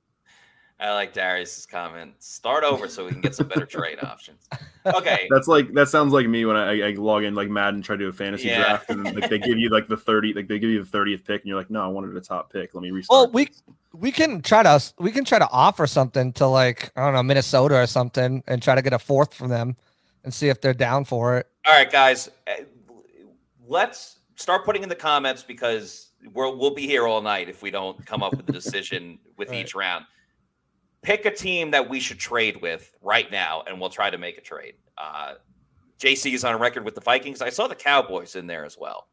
[0.78, 2.12] I like Darius's comment.
[2.18, 4.46] Start over so we can get some better trade options.
[4.84, 5.26] Okay.
[5.30, 8.04] That's like that sounds like me when I, I log in like Madden try to
[8.04, 8.58] do a fantasy Yeah.
[8.58, 11.24] draft and like they give you like the thirty like they give you the thirtieth
[11.24, 13.28] pick and you're like no I wanted a top pick let me restart.
[13.28, 13.48] Well, we
[13.94, 17.22] we can try to we can try to offer something to like I don't know
[17.22, 19.76] Minnesota or something, and try to get a fourth from them,
[20.24, 21.46] and see if they're down for it.
[21.66, 22.64] All right, guys, eh,
[23.66, 27.70] let's start putting in the comments because we'll we'll be here all night if we
[27.70, 29.64] don't come up with a decision with Right.
[29.64, 30.04] each round.
[31.02, 34.38] Pick a team that we should trade with right now, and we'll try to make
[34.38, 34.74] a trade.
[34.98, 35.34] Uh,
[36.00, 37.40] JC is on record with the Vikings.
[37.40, 39.08] I saw the Cowboys in there as well.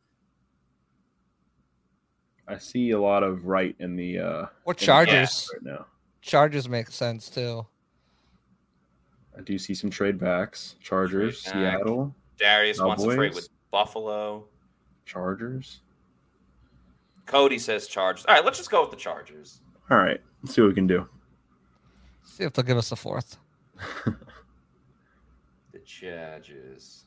[2.48, 5.48] I see a lot of right in the uh Or in the Chargers.
[5.52, 5.86] chat right now.
[6.22, 7.66] Chargers make sense too.
[9.38, 10.76] I do see some trade backs.
[10.82, 11.78] Chargers, Trade back.
[11.80, 13.36] Seattle, Darius wants to trade Cowboys.
[13.36, 14.46] with Buffalo.
[15.06, 15.80] Chargers.
[17.26, 18.26] Cody says Chargers.
[18.26, 19.62] All right, let's just go with the Chargers.
[19.90, 21.08] All right, let's see what we can do.
[22.26, 23.38] See if they'll give us a fourth.
[25.72, 27.06] the charges.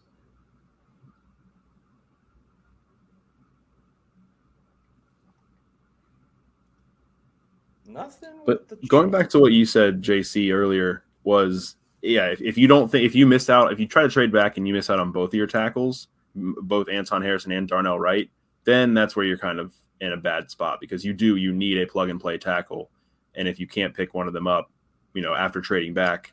[7.89, 8.31] Nothing.
[8.45, 12.91] But going back to what you said, JC, earlier was yeah, if, if you don't
[12.91, 15.01] think if you miss out, if you try to trade back and you miss out
[15.01, 18.31] on both of your tackles, both Anton Harrison and Darnell Wright,
[18.65, 21.79] then that's where you're kind of in a bad spot because you do you need
[21.79, 22.91] a plug and play tackle,
[23.35, 24.71] and if you can't pick one of them up,
[25.17, 26.33] you know after trading back,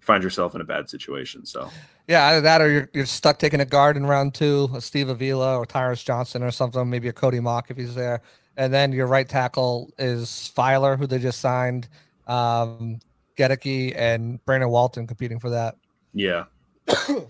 [0.00, 1.44] find yourself in a bad situation.
[1.44, 1.68] So
[2.08, 5.08] yeah, either that or you're, you're stuck taking a guard in round two, a Steve
[5.08, 8.22] Avila or Tyrus Johnson or something, maybe a Cody Mauch if he's there.
[8.56, 11.88] And then your right tackle is Feiler, who they just signed,
[12.26, 13.00] um,
[13.38, 15.76] Goedeke and Brandon Walton competing for that.
[16.12, 16.44] Yeah.
[16.86, 17.24] Uh,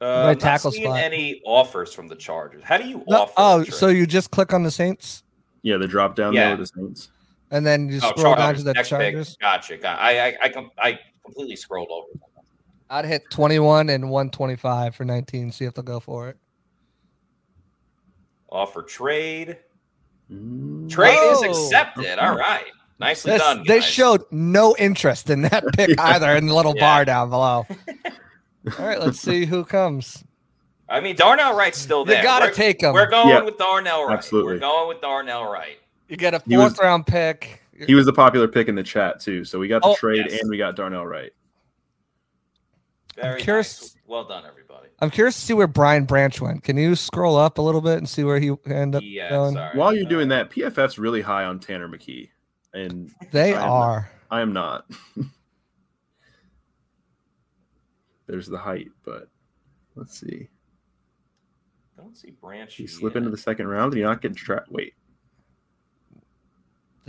[0.00, 0.98] right tackle spot.
[0.98, 2.62] Any offers from the Chargers?
[2.62, 3.32] How do you no, offer?
[3.36, 5.24] Oh, so you just click on the Saints?
[5.62, 6.48] Yeah, the drop down yeah.
[6.48, 7.10] there, the Saints,
[7.50, 9.30] and then you oh, scroll down to the Chargers.
[9.30, 9.40] Pick.
[9.40, 9.76] Gotcha.
[9.76, 9.98] Got.
[9.98, 12.06] I, I I I completely scrolled over.
[12.88, 15.52] I'd hit twenty one and one twenty five for nineteen.
[15.52, 16.36] See if they'll go for it.
[18.50, 19.58] Offer trade.
[20.30, 20.88] Mm.
[20.88, 21.44] Trade oh.
[21.44, 22.18] is accepted.
[22.18, 22.66] All right.
[22.98, 23.58] Nicely this, done.
[23.58, 23.66] Guys.
[23.66, 26.82] They showed no interest in that pick either in the little yeah.
[26.82, 27.66] bar down below.
[28.78, 30.22] All right, let's see who comes.
[30.86, 32.18] I mean, Darnell Wright's still there.
[32.18, 32.92] You got to take him.
[32.92, 34.18] We're going yeah, with Darnell Wright.
[34.18, 34.54] Absolutely.
[34.54, 35.78] We're going with Darnell Wright.
[36.10, 37.62] You get a fourth was, round pick.
[37.86, 39.44] He was the popular pick in the chat too.
[39.44, 40.40] So we got the oh, trade yes.
[40.40, 41.30] and we got Darnell Wright.
[43.14, 43.80] Very I'm curious.
[43.80, 43.96] Nice.
[44.08, 44.88] Well done, everybody.
[44.98, 46.64] I'm curious to see where Brian Branch went.
[46.64, 49.54] Can you scroll up a little bit and see where he ended up yeah, going?
[49.54, 49.78] Sorry.
[49.78, 52.28] While you're doing that, PFF's really high on Tanner McKee,
[52.74, 54.10] and they I are.
[54.30, 54.90] Not, I am not.
[58.26, 59.28] There's the height, but
[59.94, 60.48] let's see.
[61.96, 62.74] I Don't see Branch.
[62.74, 63.92] He slip into the second round.
[63.92, 64.72] Did he not get trapped?
[64.72, 64.94] Wait.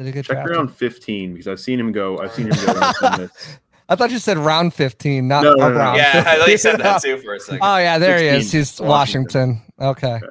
[0.02, 0.58] Did he get Check drafted?
[0.58, 2.18] around 15 because I've seen him go.
[2.18, 2.92] I've seen him go.
[3.90, 5.98] I thought you said round 15, not no, no, no, round.
[5.98, 6.28] Yeah, 15.
[6.34, 7.60] I thought you said that too for a second.
[7.62, 8.52] Oh yeah, there 16, he is.
[8.52, 9.62] He's Washington.
[9.78, 10.08] Washington.
[10.08, 10.16] Okay.
[10.16, 10.28] okay.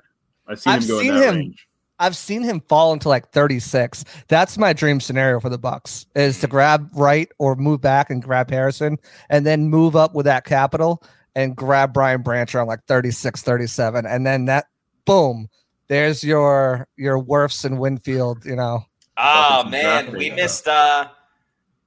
[0.49, 1.35] I've seen I've him seen him.
[1.37, 1.69] Range.
[2.01, 4.05] I've seen him fall into like 36.
[4.29, 8.23] That's my dream scenario for the Bucs is to grab right or move back and
[8.23, 11.03] grab Harrison and then move up with that capital
[11.35, 14.07] and grab Brian Branch around like 36, 37.
[14.07, 14.65] And then that
[15.05, 15.49] boom,
[15.89, 18.85] there's your your Wirfs and Winfield, you know.
[19.23, 21.09] Oh man, we missed uh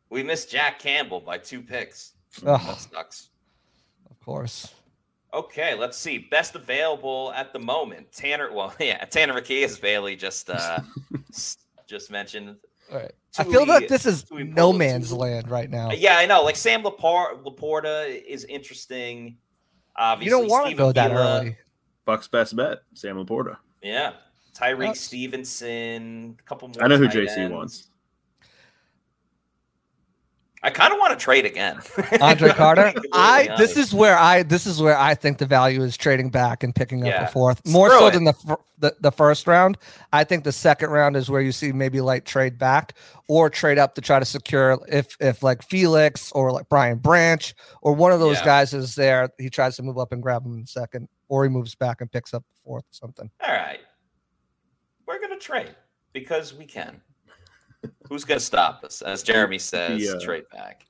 [0.10, 2.14] we missed Jack Campbell by two picks.
[2.46, 3.30] Oh, that sucks.
[4.10, 4.74] Of course.
[5.34, 6.20] Okay, let's see.
[6.20, 8.12] Best available at the moment.
[8.12, 8.54] Tanner.
[8.54, 10.80] Well, yeah, Tanner McKee, as Bailey just uh,
[11.88, 12.56] just mentioned.
[12.92, 13.12] All right.
[13.40, 15.92] I feel like this is no man's land right now.
[15.92, 16.44] Yeah, I know.
[16.44, 19.38] Like Sam Laport, Laporta is interesting.
[19.96, 21.58] Obviously, you don't want to go that early.
[22.06, 23.58] Buck's best bet, Sam Laporta.
[23.82, 24.14] Yeah,
[24.54, 26.38] Tyrique Stevenson.
[26.40, 26.84] A couple more.
[26.84, 27.54] I know who JC ends.
[27.54, 27.90] wants.
[30.66, 31.82] I kind of want to trade again.
[32.22, 32.94] Andre Carter.
[33.12, 33.58] I honest.
[33.58, 36.74] this is where I this is where I think the value is trading back and
[36.74, 37.24] picking yeah.
[37.24, 38.14] up a fourth more Screw so it.
[38.14, 39.78] than the, the the first round.
[40.14, 42.94] I think the second round is where you see maybe like trade back
[43.28, 47.54] or trade up to try to secure if if like Felix or like Brian Branch
[47.82, 48.46] or one of those yeah.
[48.46, 51.50] guys is there, he tries to move up and grab him in second, or he
[51.50, 53.30] moves back and picks up fourth or something.
[53.46, 53.82] All right,
[55.08, 55.76] we're gonna trade
[56.14, 57.02] because we can.
[58.08, 59.02] Who's going to stop us?
[59.02, 60.14] As Jeremy says, yeah.
[60.24, 60.86] trade back.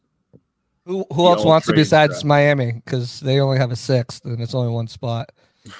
[0.86, 2.26] Who who else wants to besides draft.
[2.26, 2.74] Miami?
[2.74, 5.32] Because they only have a sixth and it's only one spot.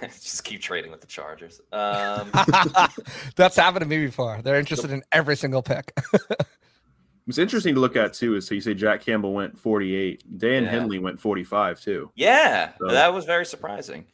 [0.00, 1.60] Just keep trading with the Chargers.
[1.72, 2.30] Um,
[3.36, 4.40] That's happened to me before.
[4.42, 5.92] They're interested in every single pick.
[7.26, 10.64] What's interesting to look at too is so you say Jack Campbell went 48, Dan
[10.64, 10.70] yeah.
[10.70, 12.10] Henley went 45 too.
[12.14, 12.88] Yeah, so.
[12.88, 14.06] that was very surprising.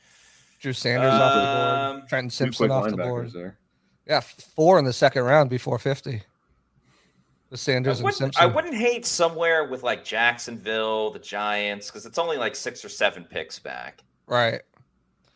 [0.67, 3.31] Drew Sanders um, off the board, um, Trenton Simpson off the board.
[3.33, 3.57] There.
[4.05, 6.21] Yeah, four in the second round before 50.
[7.51, 8.43] The Sanders and Simpson.
[8.43, 12.89] I wouldn't hate somewhere with like Jacksonville, the Giants, because it's only like six or
[12.89, 14.03] seven picks back.
[14.27, 14.61] Right.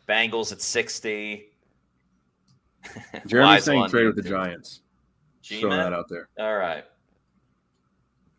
[0.05, 1.47] Bengals at 60.
[3.25, 4.81] Jeremy's saying trade with the Giants.
[5.43, 5.61] G-Man?
[5.61, 6.27] Throw that out there.
[6.39, 6.83] All right.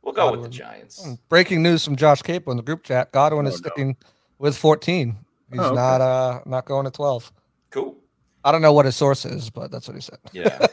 [0.03, 0.43] We'll go Godwin.
[0.43, 1.09] with the Giants.
[1.31, 3.13] Breaking news from Josh Queipo in the group chat.
[3.13, 4.09] Godwin oh, is sticking no.
[4.37, 5.17] with 14.
[5.53, 5.75] He's oh, okay.
[5.75, 7.33] not uh not going to 12.
[7.71, 7.97] Cool.
[8.45, 10.19] I don't know what his source is, but that's what he said.
[10.33, 10.67] Yeah.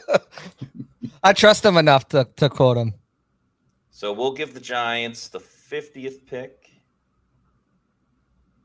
[1.22, 2.94] I trust him enough to, to quote him.
[3.90, 6.70] So we'll give the Giants the 50th pick.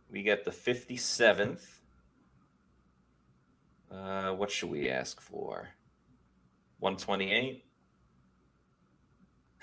[0.10, 1.62] We get the 57th.
[3.91, 5.69] Uh, what should we ask for?
[6.80, 7.65] 128?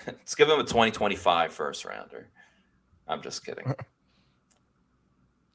[0.07, 2.29] Let's give him a 2025 first rounder.
[3.07, 3.73] I'm just kidding.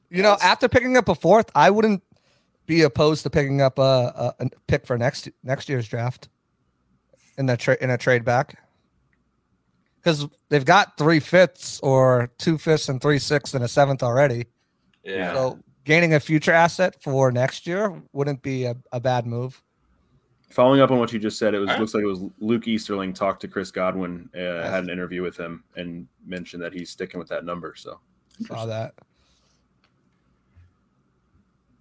[0.09, 2.03] You know, after picking up a fourth, I wouldn't
[2.65, 3.81] be opposed to picking up a,
[4.39, 6.29] a, a pick for next next year's draft
[7.37, 8.57] in that trade in a trade back.
[9.97, 14.45] because they've got three fifths or two fifths and three sixths and a seventh already.
[15.03, 15.33] Yeah.
[15.33, 19.61] So gaining a future asset for next year wouldn't be a, a bad move.
[20.49, 21.79] Following up on what you just said, it was All right.
[21.79, 25.37] looks like it was Luke Easterling talked to Chris Godwin, uh, had an interview with
[25.37, 27.75] him, and mentioned that he's sticking with that number.
[27.77, 27.99] So
[28.47, 28.95] Saw that.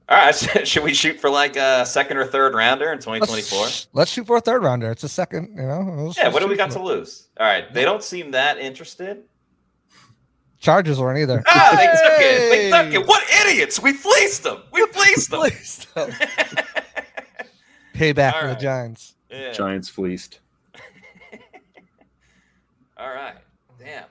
[0.09, 0.35] All right.
[0.66, 3.61] Should we shoot for like a second or third rounder in 2024?
[3.61, 4.90] Let's, let's shoot for a third rounder.
[4.90, 5.81] It's a second, you know.
[6.07, 6.25] let's- Yeah.
[6.25, 6.83] let's What do we got to it.
[6.83, 7.29] lose?
[7.38, 7.73] All right.
[7.75, 9.25] They don't seem that interested.
[10.61, 11.42] Chargers weren't either.
[11.47, 12.51] Ah, they took it.
[12.51, 13.07] They took it.
[13.09, 13.81] What idiots?
[13.81, 14.62] We fleeced them.
[14.73, 15.40] We fleeced them.
[15.40, 16.12] Please don't.
[17.94, 18.55] Payback All for the.
[18.57, 19.14] Giants.
[19.31, 19.53] yeah.
[19.53, 20.40] Giants fleeced.
[22.97, 23.37] All right.
[23.79, 24.07] Damn.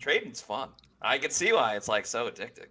[0.00, 0.70] Trading's fun.
[1.00, 2.66] I can see why it's like so addicting.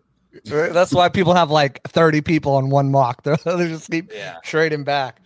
[0.49, 0.71] Right?
[0.71, 3.23] That's why people have like 30 people on one mock.
[3.23, 4.37] They're, they just keep Yeah.
[4.43, 5.21] trading back.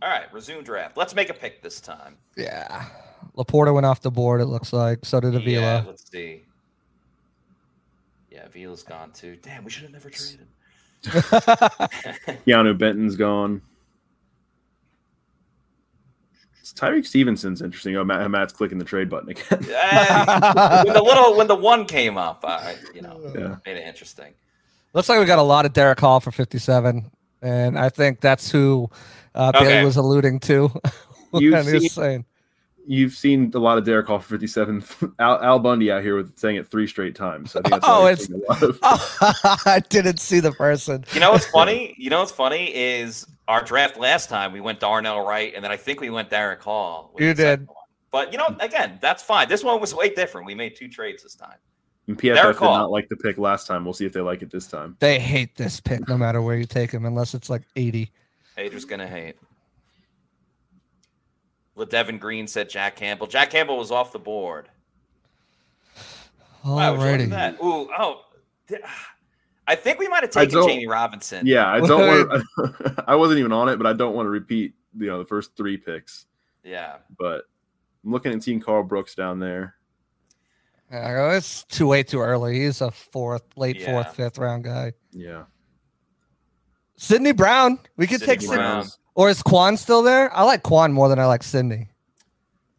[0.00, 0.32] All right.
[0.32, 0.96] Resume draft.
[0.96, 2.16] Let's make a pick this time.
[2.36, 2.86] Yeah.
[3.36, 5.04] LaPorta went off the board, it looks like.
[5.04, 5.38] So did Yeah.
[5.40, 5.84] Avila.
[5.86, 6.44] Let's see.
[8.30, 9.36] Yeah, Avila's gone too.
[9.42, 10.46] Damn, we should have never traded.
[12.46, 13.60] Keanu Benton's gone.
[16.60, 17.96] It's Tyrique Stevenson's interesting.
[17.96, 19.44] Oh, Matt, Matt's clicking the trade button again.
[19.50, 23.56] When the little when the one came up, I you know Yeah.
[23.66, 24.32] made it interesting.
[24.94, 27.10] Looks like we got a lot of Derick Hall for 57.
[27.40, 28.88] And I think that's who
[29.34, 29.64] uh, Okay.
[29.64, 30.70] Bailey was alluding to.
[31.34, 32.24] You've when was seen- saying.
[32.84, 34.84] You've seen a lot of Derick Hall for 57.
[35.20, 37.54] Al, Al Bundy out here with saying it three straight times.
[37.54, 38.78] I think that's Oh, it's- he's seeing a lot of.
[39.66, 41.04] I didn't see the person.
[41.14, 41.94] You know what's funny?
[41.96, 45.70] You know what's funny is our draft last time we went Darnell Wright, and then
[45.70, 47.14] I think we went Derick Hall.
[47.18, 47.68] You did.
[48.10, 49.46] But you know, again, that's fine.
[49.48, 50.46] This one was way different.
[50.46, 51.58] We made two trades this time.
[52.08, 52.78] And PFF Derick did Hall.
[52.78, 53.84] not like the pick last time.
[53.84, 54.96] We'll see if they like it this time.
[55.00, 58.10] They hate this pick no matter where you take him, unless it's like 80.
[58.56, 59.36] Haters gonna hate.
[61.76, 63.26] LeDevin Green said Jack Campbell.
[63.26, 64.68] Jack Campbell was off the board.
[66.64, 67.30] Wow, would you look at Alrighty.
[67.30, 67.60] that?
[67.62, 68.22] Ooh, oh.
[69.66, 71.46] Di- I think we might have taken Jammie Robinson.
[71.46, 72.98] Yeah, I don't want.
[73.08, 74.74] I wasn't even on it, but I don't want to repeat.
[74.98, 76.26] You know, the first three picks.
[76.64, 76.96] Yeah.
[77.18, 77.44] But
[78.04, 79.76] I'm looking at seeing Karl Brooks down there.
[80.90, 82.60] Yeah, it's too way too early.
[82.60, 83.86] He's a fourth, late Yeah.
[83.92, 84.92] fourth, fifth round guy.
[85.12, 85.44] Yeah,
[86.96, 87.78] Sydney Brown.
[87.96, 88.56] We could Sydney take Sydney.
[88.56, 88.86] Brown.
[89.14, 90.34] Or is Quan still there?
[90.34, 91.88] I like Quan more than I like Sydney.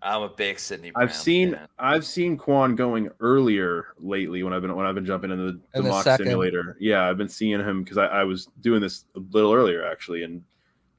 [0.04, 0.92] I'm a big Sydney.
[0.92, 1.08] Brown.
[1.08, 1.68] I've seen fan.
[1.80, 5.52] I've seen Quan going earlier lately when I've been when I've been jumping into the,
[5.74, 6.26] the In the mock second.
[6.26, 6.76] simulator.
[6.80, 10.24] Yeah, I've been seeing him because I, I was doing this a little earlier actually,
[10.24, 10.44] and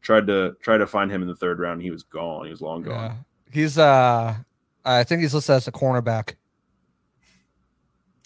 [0.01, 1.83] tried to try to find him in the third round.
[1.83, 2.45] He was gone.
[2.47, 2.95] He was long gone.
[2.95, 3.15] Yeah.
[3.53, 4.37] He's uh
[4.85, 6.35] I think he's listed as a cornerback.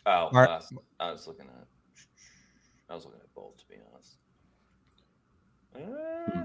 [0.06, 0.60] Oh, Mark- uh,
[1.00, 1.66] I was looking at.
[2.90, 4.16] I was looking at both, to be honest.
[5.76, 6.44] Uh,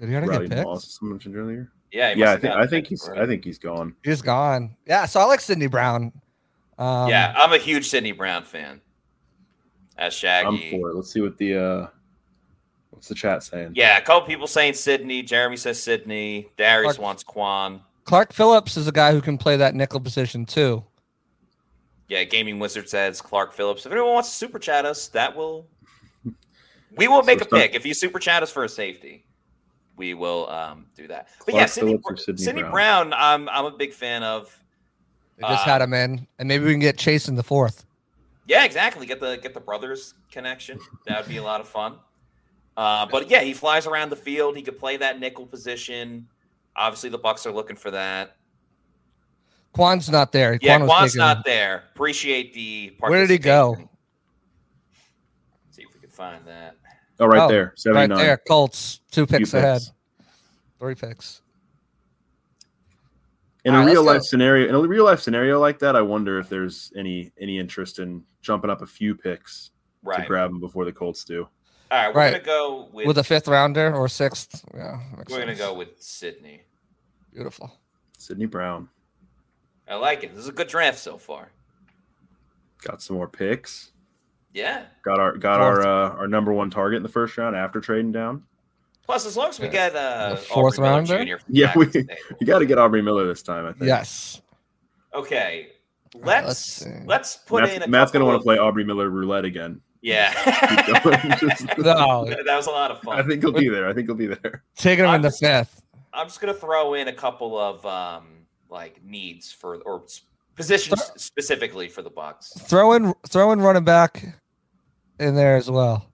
[0.00, 0.66] Did he already Riley get picked?
[0.66, 1.70] Moss, someone mentioned earlier.
[1.94, 3.22] Yeah, he Yeah, I think I think he's already.
[3.22, 3.94] I think he's gone.
[4.02, 4.76] He's gone.
[4.84, 6.12] Yeah, so I like Sydney Brown.
[6.76, 8.80] Um, yeah, I'm a huge Sydney Brown fan.
[9.96, 10.96] As Shaggy, I'm for it.
[10.96, 11.86] Let's see what the uh
[12.90, 13.72] what's the chat saying.
[13.76, 15.22] Yeah, a couple people saying Sydney.
[15.22, 16.48] Jeremy says Sydney.
[16.56, 17.80] Darius Clark- wants Quan.
[18.02, 20.82] Clark Phillips is a guy who can play that nickel position too.
[22.08, 23.86] Yeah, Gaming Wizard says Clark Phillips.
[23.86, 25.68] If anyone wants to super chat us, that will.
[26.96, 27.74] We will make a So some- pick.
[27.76, 29.23] If you super chat us for a safety,
[29.96, 31.28] we will um, do that.
[31.38, 33.10] But Clark yeah, Sydney, Phillips or Br- Sydney Sydney Brown?
[33.10, 34.56] Brown, I'm I'm a big fan of.
[35.36, 37.84] They just Uh, had him in, and maybe we can get Chase in the fourth.
[38.46, 39.06] Yeah, exactly.
[39.06, 40.78] Get the get the brothers connection.
[41.06, 41.96] That would be a lot of fun.
[42.76, 44.56] Uh, but yeah, he flies around the field.
[44.56, 46.28] He could play that nickel position.
[46.76, 48.36] Obviously, the Bucs are looking for that.
[49.72, 50.58] Quan's not there.
[50.60, 51.84] Yeah, Quan Quan's taken- not there.
[51.94, 52.94] Appreciate the.
[53.00, 53.74] Where did he go?
[53.74, 53.88] participation.
[55.70, 56.76] See if we can find that.
[57.20, 58.18] Oh, right Oh, there, Right seventy nine.
[58.18, 59.92] there, Colts two Few picks ahead, picks.
[60.80, 61.40] three picks.
[63.64, 64.22] In All a right, real life go.
[64.24, 67.98] scenario, in a real life scenario like that, I wonder if there's any any interest
[67.98, 69.70] in jumping up a few picks
[70.04, 71.48] to grab them before the Colts do.
[71.90, 72.32] All right, we're Right.
[72.32, 76.62] gonna go with, With a fifth rounder or sixth, yeah, we're gonna go with Sydney.
[77.32, 77.72] Beautiful.
[78.18, 78.88] Sydney Brown
[79.88, 80.30] I like it.
[80.34, 81.50] This is a good draft so far.
[82.82, 83.92] got some more picks.
[84.54, 84.84] Yeah.
[85.04, 85.84] Got our got Fourth.
[85.84, 88.42] our uh, our number one target in the first round after trading down.
[89.04, 89.72] Plus, as long as we Yeah.
[89.72, 91.24] get uh, The fourth Aubrey Miller rounder?
[91.38, 91.44] Jr.
[91.48, 92.18] Yeah, we- Jackson State.
[92.40, 93.66] You got to get Aubrey Miller this time.
[93.66, 93.84] I think.
[93.84, 94.40] Yes.
[95.12, 95.68] Okay.
[96.14, 99.44] Let's let's let's, put Matt's, in a Matt's gonna want to play Aubrey Miller roulette
[99.44, 99.80] again.
[100.00, 100.32] Yeah.
[101.38, 103.18] Just- No, that was a lot of fun.
[103.18, 103.88] I think he'll be there.
[103.88, 104.62] I think he'll be there.
[104.76, 105.82] taking him in I'm the just- fifth.
[106.12, 108.28] I'm just gonna throw in a couple of um
[108.70, 110.20] like needs for or s-
[110.54, 112.56] positions specifically for the Bucs.
[112.68, 114.24] Throw in, throw in running back
[115.18, 116.10] in there as well.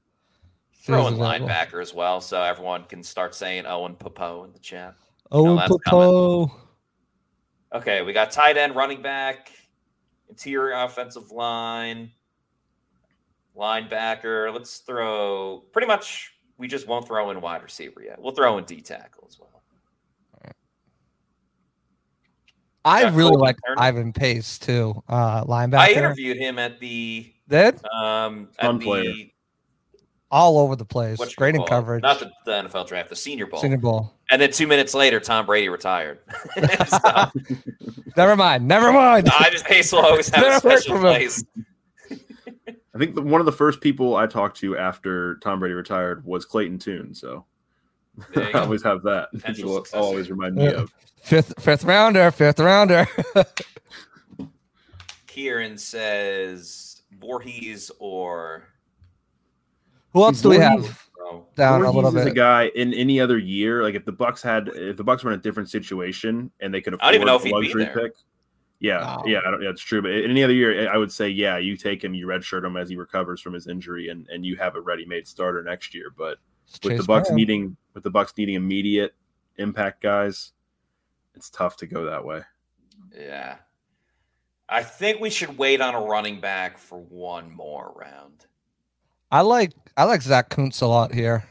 [0.83, 4.95] Throw in linebacker as well, so everyone can start saying Owen Pappoe in the chat.
[5.31, 6.51] Owen that's Pappoe.
[7.73, 9.53] Okay, we got tight end, running back,
[10.29, 12.11] interior offensive line,
[13.57, 14.53] linebacker.
[14.53, 16.33] Let's throw pretty much.
[16.57, 18.21] We just won't throw in wide receiver yet.
[18.21, 19.63] We'll throw in D tackle as well.
[22.85, 23.81] I really Colby like Turner.
[23.81, 25.79] Ivan Pace too, uh, linebacker.
[25.79, 29.13] I interviewed him at the Did um Fun the player.
[30.31, 31.19] all over the place.
[31.19, 32.03] what's Great in coverage.
[32.03, 33.61] Not the, the NFL draft, the Senior Bowl.
[33.61, 34.15] Senior Bowl.
[34.31, 36.21] And then two minutes later, Tom Brady retired.
[36.87, 37.31] So,
[38.17, 38.67] Never mind.
[38.67, 39.29] Never mind.
[39.39, 41.45] I just Pace will always have a Never heard special place.
[42.95, 46.25] I think the, one of the first people I talked to after Tom Brady retired
[46.25, 47.15] was Clayton Tune.
[47.15, 47.45] So
[48.37, 49.31] I always have that.
[49.33, 49.97] Potential People successor.
[50.03, 50.93] always remind me of.
[51.23, 52.31] Fifth fifth rounder.
[52.33, 53.07] Fifth rounder.
[55.27, 56.89] Kieran says
[57.21, 58.64] Vorhees or
[60.12, 61.47] Who else do we have bro.
[61.57, 63.83] down a Vorhees little is a guy in any other year.
[63.83, 66.81] Like if the Bucs had, if the Bucs were in a different situation and they
[66.81, 67.95] could afford I don't even know if a he'd be luxury there.
[67.95, 68.12] pick.
[68.83, 69.27] Yeah, No.
[69.27, 70.01] yeah, I don't, yeah, it's true.
[70.01, 72.79] But in any other year, I would say, yeah, you take him, you redshirt him
[72.79, 76.07] as he recovers from his injury, and and you have a ready-made starter next year.
[76.16, 76.39] But
[76.83, 77.37] with Chase the Bucs Brown.
[77.37, 79.14] needing, with the Bucs needing immediate
[79.59, 80.53] impact guys,
[81.35, 82.41] it's tough to go that way.
[83.14, 83.57] Yeah.
[84.71, 88.47] I think we should wait on a running back for one more round.
[89.31, 91.45] I like I like Zach Kuntz a lot here.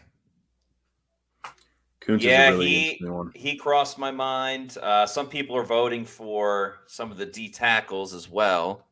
[2.02, 3.32] Kuntz Yeah, is a really he- one.
[3.36, 4.78] He crossed my mind.
[4.82, 8.86] Uh, some people are voting for some of the D tackles as well.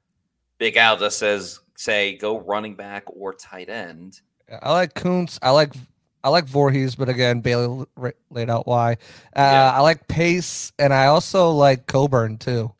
[0.57, 4.21] Big Al just says, say, go running back or tight end.
[4.61, 5.39] I like Kuntz.
[5.41, 5.73] I like
[6.23, 7.85] I like Vorhees, but again, Bailey
[8.29, 8.93] laid out why.
[8.93, 8.95] Uh,
[9.41, 9.71] Yeah.
[9.75, 12.73] I like Pace, and I also like Coburn too.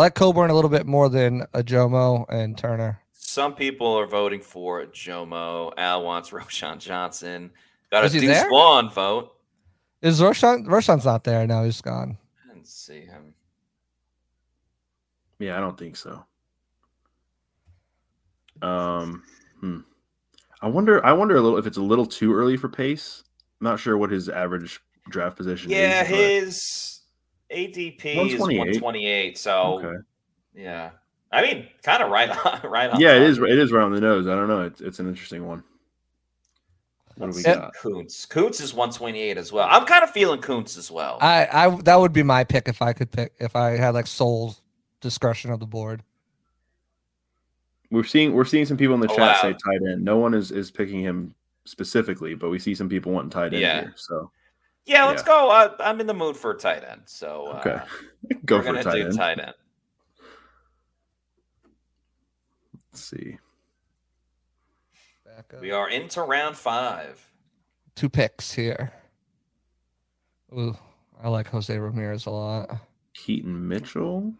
[0.00, 3.02] I like Coburn a little bit more than Ojomo and Turner.
[3.12, 5.74] Some people are voting for Jomo.
[5.76, 7.50] Al wants Roschon Johnson.
[7.92, 8.48] Got a Is he Deuce there?
[8.48, 9.34] Vaughn vote.
[10.00, 10.64] Is Roschon?
[10.64, 11.64] Roschon's not there now.
[11.64, 12.16] He's gone.
[12.42, 13.34] I didn't see him.
[15.38, 16.24] Yeah, I don't think so.
[18.62, 19.22] Um,
[19.60, 19.80] hmm.
[20.62, 21.04] I wonder.
[21.04, 23.22] I wonder a little if it's a little too early for Pace.
[23.60, 24.80] I'm not sure what his average
[25.10, 26.10] draft position Yeah, is.
[26.10, 26.99] Yeah, his
[27.54, 28.58] ADP is 128.
[28.82, 29.38] 128.
[29.38, 29.98] So, Okay.
[30.54, 30.90] yeah.
[31.32, 32.28] I mean, kind of right
[32.64, 32.70] on.
[32.70, 33.00] Right on.
[33.00, 33.38] Yeah, it is.
[33.38, 34.26] It is right on the nose.
[34.26, 34.62] I don't know.
[34.62, 35.62] It's it's an interesting one.
[37.16, 37.52] What do we see.
[37.52, 37.74] got?
[37.74, 38.24] Kuntz.
[38.26, 39.68] Kuntz is 128 as well.
[39.70, 41.18] I'm kind of feeling Kuntz as well.
[41.20, 44.06] I, I that would be my pick if I could pick if I had like
[44.06, 44.56] sole
[45.00, 46.02] discretion of the board.
[47.90, 49.58] We're seeing we're seeing some people in the oh, chat say Allowed.
[49.64, 50.04] tight end.
[50.04, 51.34] No one is is picking him
[51.64, 53.80] specifically, but we see some people wanting tight end Yeah.
[53.82, 53.92] here.
[53.96, 54.30] So
[54.86, 55.26] yeah, let's yeah.
[55.26, 55.50] go.
[55.50, 57.02] Uh, I'm in the mood for a tight end.
[57.06, 57.82] So, uh, okay,
[58.44, 59.16] go we're for gonna a tight do end.
[59.16, 59.54] tight end.
[62.92, 63.38] Let's see.
[65.24, 65.60] Back up.
[65.60, 67.24] We are into round five.
[67.94, 68.92] Two picks here.
[70.52, 70.76] Ooh,
[71.22, 72.70] I like Jose Ramirez a lot.
[73.14, 74.32] Keaton Mitchell.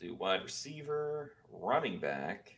[0.00, 2.54] Do wide receiver, running back.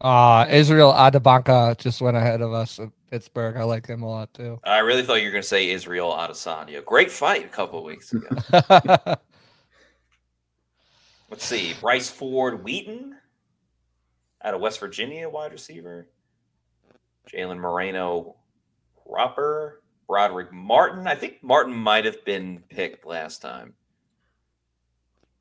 [0.00, 3.56] Uh Israel Abanikanda just went ahead of us at Pittsburgh.
[3.56, 4.60] I like him a lot too.
[4.64, 6.84] I really thought you were going to say Israel Adesanya.
[6.84, 8.28] Great fight a couple of weeks ago.
[11.30, 11.74] Let's see.
[11.80, 13.16] Bryce Ford Wheaton
[14.42, 16.08] out of West Virginia, wide receiver.
[17.30, 18.36] Jalen Moreno
[19.04, 19.82] Cropper.
[20.08, 21.06] Brodric Martin.
[21.06, 23.74] I think Martin might have been picked last time.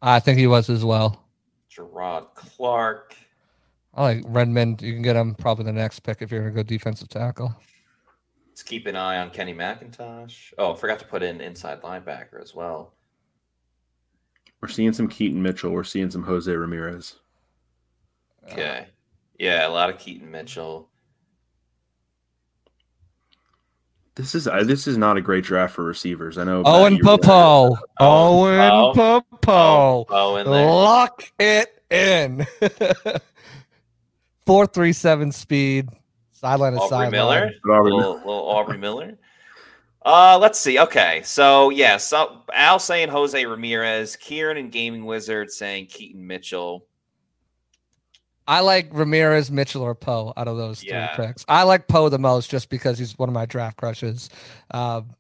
[0.01, 1.23] I think he was as well.
[1.73, 3.15] Jerrod Clark.
[3.97, 4.83] I like Redmond.
[4.83, 7.53] You can get him probably the next pick if you're gonna go defensive tackle.
[8.49, 10.53] Let's keep an eye on Kenny McIntosh.
[10.57, 12.93] Oh, I forgot to put in inside linebacker as well.
[14.61, 15.71] We're seeing some Keaton Mitchell.
[15.71, 17.15] We're seeing some Jose Ramirez.
[18.51, 18.87] Okay.
[19.39, 20.89] Yeah, a lot of Keaton Mitchell.
[24.15, 26.37] This is uh, this is not a great draft for receivers.
[26.37, 26.63] I know.
[26.65, 27.77] Owen Matt, you were- Pappoe.
[27.99, 30.05] Oh, Owen oh, Pappoe.
[30.09, 30.47] Oh, in.
[30.47, 32.47] Lock it in.
[34.47, 35.89] Four three seven speed.
[36.31, 37.11] Sideline to Aubrey sideline.
[37.11, 37.51] Miller.
[37.69, 39.17] Aubrey little, little Aubrey Miller.
[40.05, 40.79] Uh, let's see.
[40.79, 46.85] Okay, so yeah, so Al saying Jose Ramirez, Kieran and Gaming Wizard saying Keaton Mitchell.
[48.47, 51.13] I like Ramirez, Mitchell, or Poe out of those three Yeah.
[51.17, 51.43] picks.
[51.49, 54.29] I like Poe the most just because he's one of my draft crushes.
[54.71, 55.13] Um,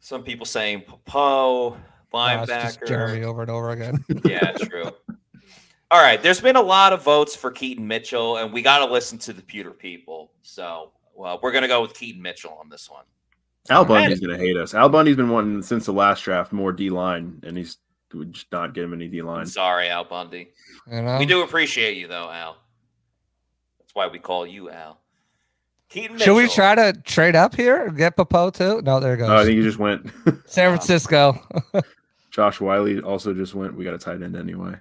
[0.00, 1.76] Some people saying Poe,
[2.12, 4.04] uh, it's just Jeremy over and over again.
[4.24, 4.90] yeah, true.
[5.92, 8.92] All right, there's been a lot of votes for Keaton Mitchell, and we got to
[8.92, 10.30] listen to the pewter people.
[10.42, 13.04] So, well, we're gonna go with Keaton Mitchell on this one.
[13.68, 14.72] Al Bundy's gonna hate us.
[14.72, 17.78] Al Bundy's been wanting since the last draft more D line, and he's
[18.14, 19.46] we just not getting any D line.
[19.46, 20.50] Sorry, Al Bundy.
[20.90, 21.18] You know?
[21.18, 22.56] We do appreciate you though, Al.
[23.78, 25.00] That's why we call you Al.
[25.88, 27.90] Keaton Should we try to trade up here?
[27.90, 28.80] Get Pappoe too?
[28.82, 29.28] No, there it goes.
[29.28, 30.08] Oh, I think he just went.
[30.46, 31.36] San Francisco.
[32.30, 33.74] Josh Whyle also just went.
[33.74, 34.76] We got a tight end anyway.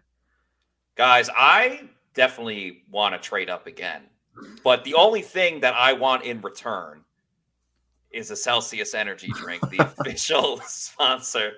[1.00, 1.84] Guys, I
[2.14, 4.02] definitely want to trade up again.
[4.66, 7.06] But the only thing that I want in return
[8.12, 11.54] is a Celsius energy drink, the official sponsor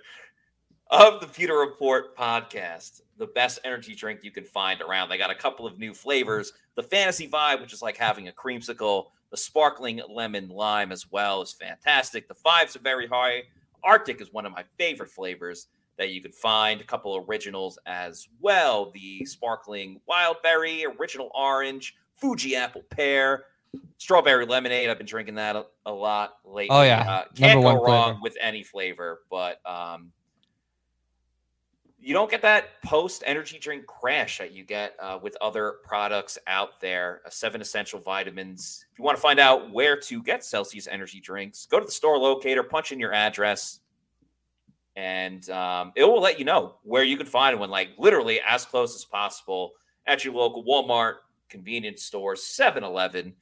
[0.91, 3.01] of the Pewter Report podcast.
[3.17, 5.09] The best energy drink you can find around.
[5.09, 6.53] They got a couple of new flavors.
[6.75, 9.05] The fantasy vibe, which is like having a creamsicle.
[9.31, 12.27] The sparkling lemon lime as well is fantastic.
[12.27, 13.45] The fives are very high.
[13.83, 15.65] Arctic is one of my favorite flavors
[16.01, 16.81] that you could find.
[16.81, 18.89] A couple originals as well.
[18.91, 23.45] The sparkling wild berry, original orange, Fuji apple pear,
[23.99, 24.89] strawberry lemonade.
[24.89, 26.75] I've been drinking that a, a lot lately.
[26.75, 27.01] Oh, yeah.
[27.01, 28.19] uh, can't Number go wrong flavor.
[28.23, 29.19] with any flavor.
[29.29, 30.11] But um,
[31.99, 36.39] you don't get that post energy drink crash that you get uh, with other products
[36.47, 37.21] out there.
[37.27, 38.87] Uh, seven essential vitamins.
[38.91, 41.91] If you want to find out where to get Celsius energy drinks, go to the
[41.91, 43.81] store locator, punch in your address,
[44.95, 48.65] and um, it will let you know where you can find one, like literally as
[48.65, 49.73] close as possible
[50.05, 51.15] at your local Walmart,
[51.49, 53.33] convenience store, 7 Eleven,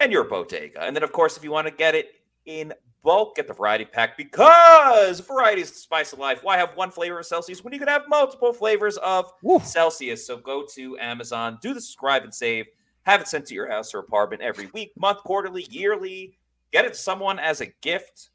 [0.00, 0.82] and your bodega.
[0.82, 2.14] And then, of course, if you want to get it
[2.46, 6.40] in bulk, get the variety pack because variety is the spice of life.
[6.42, 9.60] Why have one flavor of Celsius when you can have multiple flavors of Woo.
[9.60, 10.26] Celsius?
[10.26, 12.66] So go to Amazon, do the subscribe and save,
[13.02, 16.36] have it sent to your house or apartment every week, month, quarterly, yearly.
[16.72, 18.30] Get it to someone as a gift.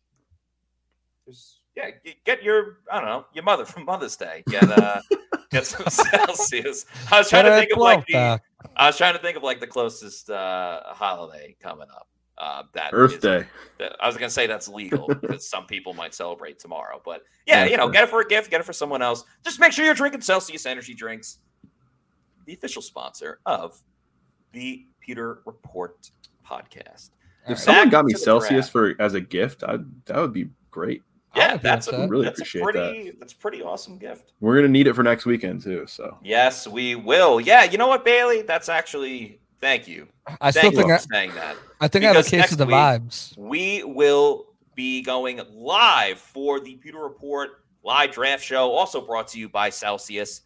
[1.26, 1.90] There's, yeah,
[2.26, 4.44] get your I don't know your mother for Mother's Day.
[4.48, 5.02] Get uh,
[5.52, 6.86] get some Celsius.
[7.12, 8.40] I was trying to think of like the
[8.76, 12.08] I was trying to think of like the closest uh, holiday coming up.
[12.38, 13.46] Uh, that Earth is- Day.
[13.78, 17.02] that- I was gonna say that's legal because some people might celebrate tomorrow.
[17.04, 17.92] But yeah, Yeah, you know, sure.
[17.94, 19.24] get it for a gift, get it for someone else.
[19.44, 21.38] Just make sure you're drinking Celsius energy drinks,
[22.46, 23.80] the official sponsor of
[24.52, 26.12] the Pewter Report
[26.46, 27.12] podcast.
[27.44, 28.72] If Back someone got me Celsius draft.
[28.72, 31.04] for as a gift, I that would be great.
[31.36, 32.08] I Yeah, would be that's a.
[32.08, 34.34] Really that's a appreciate pretty that's a pretty awesome gift.
[34.40, 35.86] We're gonna need it for next weekend too.
[35.88, 37.40] So Yes, we will.
[37.42, 38.42] Yeah, you know what, Bailey?
[38.44, 40.08] That's actually thank you.
[40.42, 41.56] I still you think I, for saying that.
[41.82, 43.38] I think I have a case of the week- vibes.
[43.38, 49.40] we will be going live for the Pewter Report live draft show, also brought to
[49.40, 50.42] you by Celsius.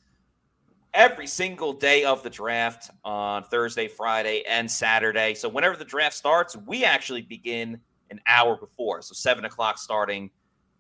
[0.94, 5.36] Every single day of the draft on Thursday, Friday, and Saturday.
[5.36, 7.80] So, whenever the draft starts, we actually begin
[8.10, 9.04] an hour before.
[9.04, 10.32] So, seven o'clock starting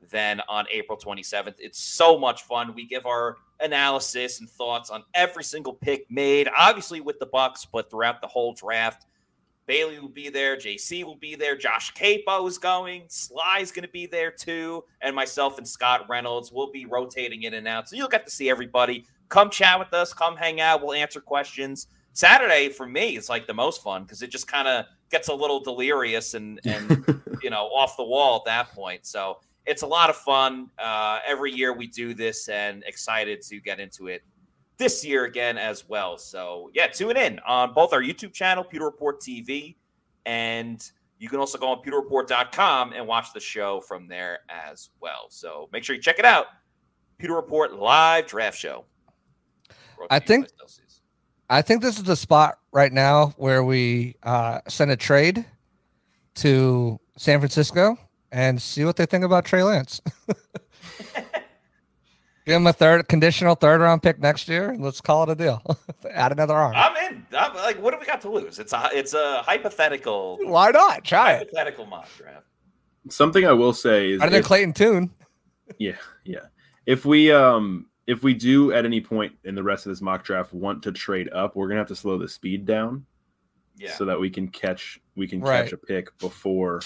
[0.09, 1.55] then on April 27th.
[1.59, 2.73] It's so much fun.
[2.73, 7.67] We give our analysis and thoughts on every single pick made, obviously with the Bucs,
[7.71, 9.05] but throughout the whole draft.
[9.65, 10.57] Bailey will be there.
[10.57, 11.55] JC will be there.
[11.55, 13.03] Josh Queipo is going.
[13.07, 14.83] Sly's going to be there too.
[15.01, 17.87] And myself and Scott Reynolds will be rotating in and out.
[17.87, 19.05] So you'll get to see everybody.
[19.29, 20.11] Come chat with us.
[20.11, 20.81] Come hang out.
[20.81, 21.85] We'll answer questions.
[22.13, 25.33] Saturday for me is like the most fun because it just kind of gets a
[25.33, 29.05] little delirious and, and you know off the wall at that point.
[29.05, 30.69] So it's a lot of fun.
[30.77, 34.23] Uh, every year we do this and excited to get into it
[34.77, 36.17] this year again as well.
[36.17, 39.75] So yeah, tune in on both our YouTube channel, Pewter Report TV,
[40.25, 40.81] and
[41.19, 45.25] you can also go on pewterreport.com and watch the show from there as well.
[45.29, 46.45] So make sure you check it out.
[47.17, 48.85] Pewter Report live draft show.
[50.09, 50.47] I think-
[51.51, 55.43] I think this is the spot right now where we uh, send a trade
[56.35, 57.97] to San Francisco
[58.31, 60.01] and see what they think about Trey Lance.
[62.45, 64.69] Give him a third conditional third round pick next year.
[64.71, 65.61] and Let's call it a deal.
[66.11, 66.73] Add another arm.
[66.75, 67.25] I'm in.
[67.37, 68.57] I'm like, what do we got to lose?
[68.57, 71.03] It's a it's a hypothetical Why not?
[71.03, 71.37] Try it.
[71.39, 72.45] hypothetical mock draft.
[73.09, 75.09] something I will say is Better than Clayton Tune.
[75.77, 76.45] Yeah, yeah.
[76.87, 80.23] If we um if we do at any point in the rest of this mock
[80.23, 83.05] draft want to trade up, we're gonna have to slow the speed down
[83.77, 83.91] Yeah.
[83.93, 85.65] so that we can catch we can Right.
[85.65, 86.81] catch a pick before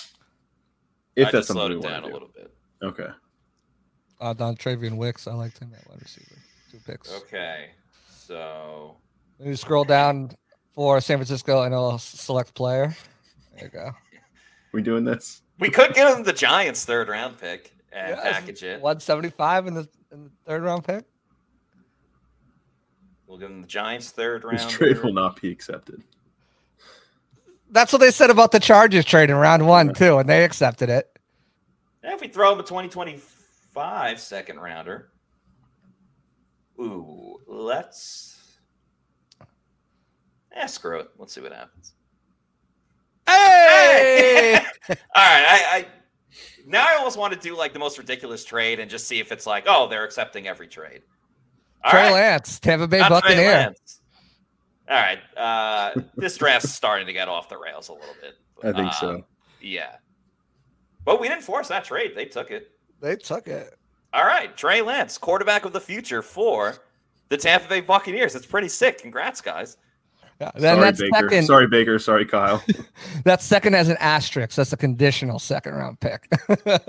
[1.15, 2.13] if I that's just slowed something we it down want a to do.
[2.13, 2.53] little bit.
[2.83, 3.13] Okay.
[4.21, 5.27] Uh, Dontayvion Wicks.
[5.27, 6.35] I liked him at wide receiver.
[6.71, 7.11] Two picks.
[7.13, 7.69] Okay.
[8.09, 8.95] So
[9.37, 10.31] Then you scroll down
[10.73, 12.95] for San Francisco and I'll select player.
[13.55, 13.91] There you go.
[14.71, 15.41] We doing this?
[15.59, 18.81] we could give him the Giants third round pick and Yes, package it.
[18.81, 21.05] 175 in the in the third round pick.
[23.27, 24.57] We'll give him the Giants third round.
[24.59, 26.03] This trade will not be accepted.
[27.73, 30.89] That's what they said about the Chargers trade in round one too, and they accepted
[30.89, 31.09] it.
[32.03, 35.09] if we throw him a 2025 second rounder.
[36.79, 38.59] Ooh, let's.
[40.55, 41.09] Yeah, screw it.
[41.17, 41.93] Let's see what happens.
[43.25, 44.59] Hey!
[44.89, 45.85] All right, I, I
[46.67, 49.31] now I almost want to do like the most ridiculous trade and just see if
[49.31, 51.01] it's like, oh, they're accepting every trade.
[51.83, 52.13] All Trey right.
[52.13, 54.01] Lance, Tampa Bay Not Lance.
[54.89, 55.19] All right.
[55.37, 58.35] Uh, this draft's starting to get off the rails a little bit.
[58.63, 59.25] I think Um, so.
[59.61, 59.95] Yeah.
[61.05, 62.13] But we didn't force that trade.
[62.15, 62.71] They took it.
[63.01, 63.77] They took it.
[64.13, 64.55] All right.
[64.55, 66.75] Trey Lance, quarterback of the future for
[67.29, 68.35] the Tampa Bay Buccaneers.
[68.35, 68.99] It's pretty sick.
[69.01, 69.77] Congrats, guys.
[70.41, 70.51] Yeah.
[70.55, 71.29] Then Sorry, that's Baker.
[71.29, 71.45] second.
[71.45, 71.99] Sorry, Baker.
[71.99, 72.63] Sorry, Kyle.
[73.25, 74.55] That second has an asterisk.
[74.55, 76.29] That's a conditional second round pick.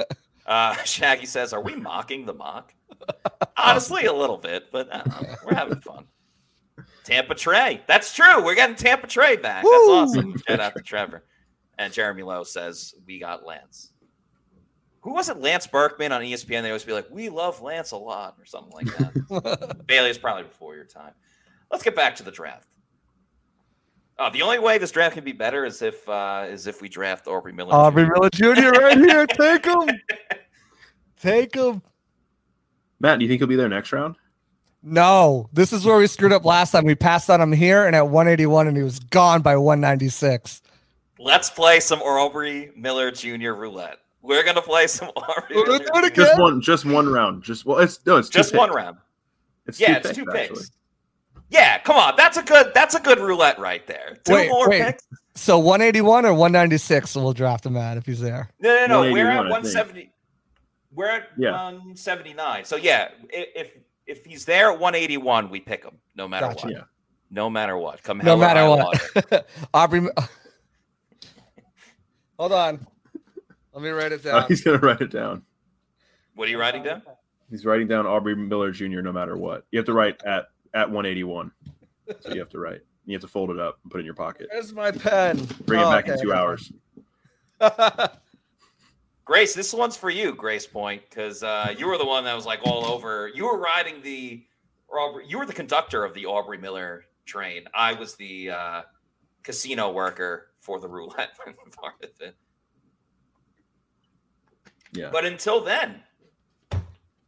[0.46, 2.74] Uh, Shaggy says, Are we mocking the mock?
[3.56, 6.04] Honestly, a little bit, but I we're having fun.
[7.04, 7.82] Tampa Trey.
[7.86, 8.42] That's true.
[8.42, 9.62] We're getting Tampa Trey back.
[9.62, 10.34] That's awesome.
[10.48, 11.24] Shout out to Trevor.
[11.78, 13.92] And Jeremy Lowe says, We got Lance.
[15.02, 15.38] Who was it?
[15.38, 16.62] Lance Berkman on ESPN.
[16.62, 19.82] They always be like, We love Lance a lot, or something like that.
[19.86, 21.12] Bailey is probably before your time.
[21.70, 22.68] Let's get back to the draft.
[24.18, 26.88] Uh, the only way this draft can be better is if uh, is if we
[26.88, 27.74] draft Aubrey Miller.
[27.74, 28.12] Aubrey Jr.
[28.12, 28.80] Miller Jr.
[28.80, 29.26] right here.
[29.26, 29.90] Take him.
[31.20, 31.82] Take him.
[33.00, 34.16] Matt, do you think he'll be there next round?
[34.86, 36.84] No, this is where we screwed up last time.
[36.84, 40.60] We passed on him here and at 181, and he was gone by 196.
[41.18, 43.52] Let's play some Aubrey Miller Jr.
[43.52, 43.98] roulette.
[44.20, 45.78] We're gonna play some Aubrey We're Miller.
[45.78, 46.42] gonna do it Just again.
[46.42, 47.42] one, just one round.
[47.42, 48.76] Just well, it's no, it's two Just one picks.
[48.76, 48.96] round.
[49.66, 50.50] It's yeah, two it's two picks, picks.
[50.50, 50.66] actually.
[51.50, 52.14] Yeah, come on.
[52.16, 52.72] That's a good.
[52.74, 54.18] That's a good roulette right there.
[54.24, 54.82] Two Wait, more wait.
[54.82, 55.06] picks.
[55.34, 58.50] So 181 or 196, we'll draft him at if he's there.
[58.60, 59.12] No, no, no.
[59.12, 59.50] We're at 181, I think.
[59.50, 60.12] 170.
[60.92, 61.50] We're at Yeah.
[61.52, 62.64] 179.
[62.64, 63.72] So yeah, if
[64.06, 66.66] if he's there at 181, we pick him no matter Gotcha.
[66.66, 66.86] what.
[67.30, 68.02] No matter what.
[68.02, 69.00] Come No hell or matter high what.
[69.32, 69.44] water.
[69.74, 70.08] Aubrey.
[72.38, 72.86] Hold on.
[73.72, 74.44] Let me write it Oh, down.
[74.48, 75.42] he's gonna write it down.
[76.34, 77.02] What are you writing down?
[77.50, 79.00] He's writing down Aubrey Miller Jr.
[79.00, 81.50] No matter what, you have to write at at 181.
[82.20, 82.80] So you have to write.
[83.06, 84.48] You have to fold it up and put it in your pocket.
[84.52, 85.36] Where's my pen?
[85.66, 86.72] Bring it Oh, back in oh, two hours.
[89.24, 92.44] Grace, this one's for you, Grace Point, because uh, you were the one that was
[92.44, 93.30] like all over.
[93.34, 94.44] You were riding the
[94.88, 95.24] Aubrey.
[95.26, 97.64] You were the conductor of the Aubrey Miller train.
[97.74, 98.82] I was the uh,
[99.42, 101.30] casino worker for the roulette
[101.76, 102.36] part of it.
[104.92, 105.08] Yeah.
[105.10, 106.02] But until then,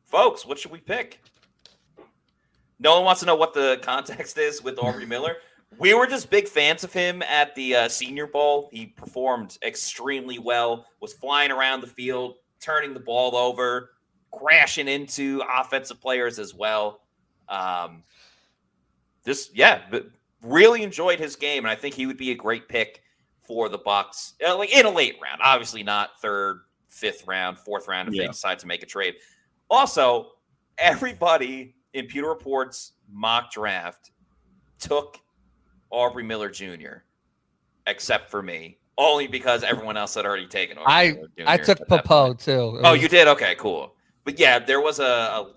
[0.05, 1.20] folks, what should we pick?
[2.78, 5.36] No one wants to know what the context is with Aubrey Miller.
[5.78, 8.70] We were just big fans of him at the uh, Senior Bowl.
[8.72, 13.90] He performed extremely well, was flying around the field, turning the ball over,
[14.32, 17.02] crashing into offensive players as well.
[17.48, 18.04] Um,
[19.24, 20.06] this, yeah, but
[20.42, 23.02] really enjoyed his game, and I think he would be a great pick
[23.42, 25.40] for the Bucs, uh, like in a late round.
[25.42, 29.14] Obviously, not third, fifth round, fourth round if they decide to make a trade.
[29.68, 30.32] Also,
[30.78, 34.10] everybody in Pewter Report's mock draft
[34.78, 35.18] took
[35.91, 37.03] Aubrey Miller Jr.
[37.87, 40.78] except for me, only because everyone else had already taken.
[40.78, 41.45] Aubrey I Miller Jr.
[41.47, 41.89] I took at.
[41.89, 42.80] Pappoe too.
[42.82, 43.28] Oh, was- you did?
[43.28, 43.95] Okay, cool.
[44.24, 45.53] But yeah, there was a, a,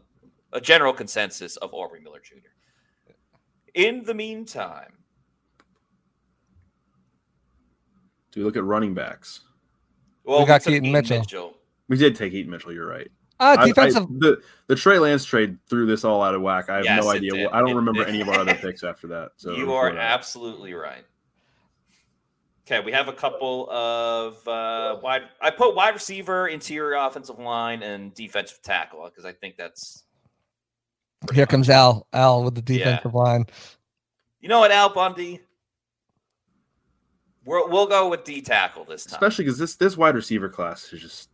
[0.54, 2.36] a general consensus of Aubrey Miller Jr.
[3.74, 4.94] In the meantime,
[8.32, 9.42] Do we look at running backs?
[10.24, 11.56] well, We got took Keaton Mitchell.
[11.88, 12.72] We did take Keaton Mitchell.
[12.72, 13.10] You're right.
[13.40, 14.08] Uh, I- I- defensive.
[14.20, 16.70] the the Trey Lance trade threw this all out of whack.
[16.70, 17.32] I have Yes, no idea.
[17.32, 17.48] did.
[17.48, 18.10] I don't It remember did.
[18.10, 19.32] any of our other picks after that.
[19.38, 21.06] So you are absolutely right.
[22.68, 25.24] Okay, we have a couple of uh, wide.
[25.42, 30.04] I put wide receiver, interior offensive line, and defensive tackle because I think that's.
[31.34, 32.08] Here comes Al.
[32.14, 32.84] Al with the Yeah.
[32.86, 33.46] defensive line.
[34.40, 35.42] You know what, Al Bundy?
[37.46, 39.14] We're, we'll go with D tackle this time.
[39.16, 41.30] especially because this this wide receiver class is just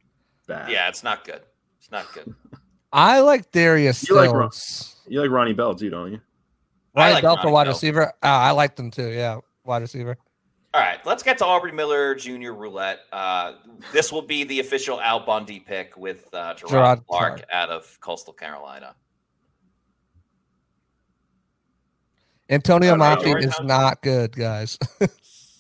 [0.48, 0.70] bad.
[0.72, 1.42] yeah, it's not good.
[1.96, 2.36] It's not good.
[2.92, 4.52] I like Darius You like Ron-
[5.08, 6.22] you like Ronnie Bell too, don't you?
[6.96, 7.74] I Ryan like Bell for wide Bell.
[7.74, 8.06] receiver.
[8.08, 9.10] Uh, I like them too.
[9.12, 10.18] Yeah, wide receiver.
[10.74, 12.52] All right, let's get to Aubrey Miller Jr.
[12.52, 13.00] roulette.
[13.14, 13.54] Uh,
[13.94, 17.44] this will be the official Al Bundy pick with uh, Jerrod, Jerrod Clark Clark.
[17.52, 18.96] out of Coastal Carolina.
[22.50, 23.68] Antonio All right, Mafi Jordan is Howard.
[23.68, 24.78] not good, guys.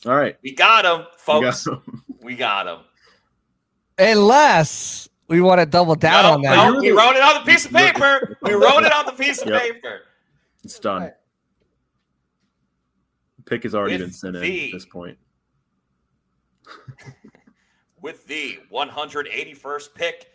[0.06, 1.66] All right, We got him, We folks.
[1.66, 2.04] got him.
[2.22, 2.80] We got him.
[3.98, 6.72] Unless we want to double down no, on that.
[6.74, 8.38] no, we wrote it on the piece of paper.
[8.42, 9.62] We wrote it on the piece of Yep.
[9.62, 10.02] paper.
[10.64, 11.12] it's done.
[13.46, 15.18] Pick has already With been sent in at this point.
[18.02, 20.32] With the 181st pick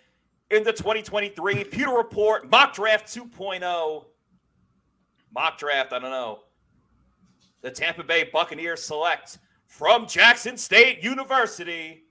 [0.51, 4.05] in the 2023 Pewter Report Mock Draft 2.0.
[5.32, 6.41] Mock draft, I don't know.
[7.62, 12.03] The Tampa Bay Buccaneers select from Jackson State University,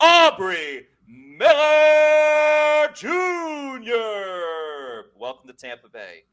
[0.00, 3.08] Aubrey Miller Jr.
[5.18, 6.24] Welcome to Tampa Bay.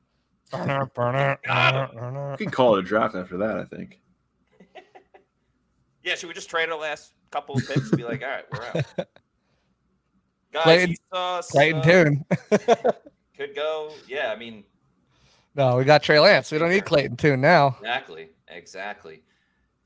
[0.51, 3.57] We can call it a draft after that.
[3.57, 4.01] I think.
[6.03, 7.89] Yeah, should we just trade our last couple of picks?
[7.89, 8.85] And be like, all right, we're out.
[10.51, 12.25] Guys, Clayton- us, Clayton uh, Tune.
[13.35, 13.91] could go.
[14.07, 14.65] Yeah, I mean,
[15.55, 16.51] no, we got Trey Lance.
[16.51, 17.77] We don't need Clayton Tune now.
[17.79, 19.23] exactly, exactly.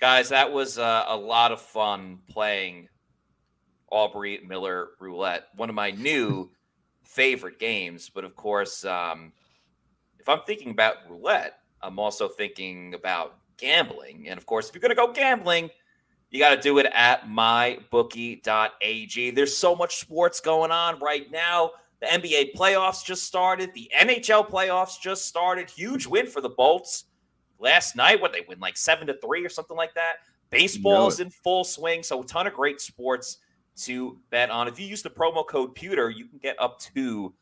[0.02, 2.90] Guys, that was uh, a lot of fun playing
[3.92, 6.50] Aubrey Miller Roulette, one of my new
[7.04, 8.10] favorite games.
[8.10, 9.34] But of course, um,
[10.20, 14.28] if I'm thinking about roulette, I'm also thinking about gambling.
[14.28, 15.70] And of course, if you're going to go gambling,
[16.30, 18.42] you got to do it at mybookie.ag.
[19.32, 21.72] There's so much sports going on right now.
[22.02, 23.74] The NBA playoffs just started.
[23.74, 25.70] The NHL playoffs just started.
[25.70, 27.06] Huge win for the Bolts
[27.58, 28.22] last night.
[28.22, 30.18] What they win like seven to three or something like that.
[30.50, 33.38] Baseball is in full swing, so a ton of great sports
[33.86, 34.68] to bet on.
[34.68, 37.34] If you use the promo code Pewter, you can get up to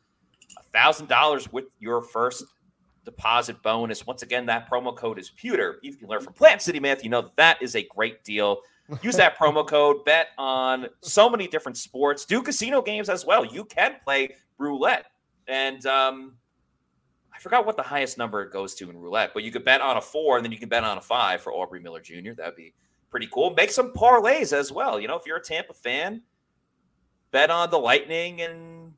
[0.58, 2.44] a thousand dollars with your first
[3.04, 4.06] deposit bonus.
[4.06, 5.78] Once again, that promo code is Pewter.
[5.82, 7.02] You can learn from Plant City Math.
[7.02, 8.58] You know that, that is a great deal.
[9.02, 10.04] Use that promo code.
[10.04, 12.24] Bet on so many different sports.
[12.24, 13.44] Do casino games as well.
[13.44, 15.06] You can play roulette,
[15.46, 16.34] and um,
[17.38, 19.80] I forgot what the highest number it goes to in roulette, but you could bet
[19.80, 22.32] on a four and then you can bet on a five for Aubrey Miller Jr.
[22.36, 22.74] That'd be
[23.10, 23.50] pretty cool.
[23.50, 25.00] Make some parlays as well.
[25.00, 26.22] You know, if you're a Tampa fan,
[27.30, 28.92] bet on the Lightning and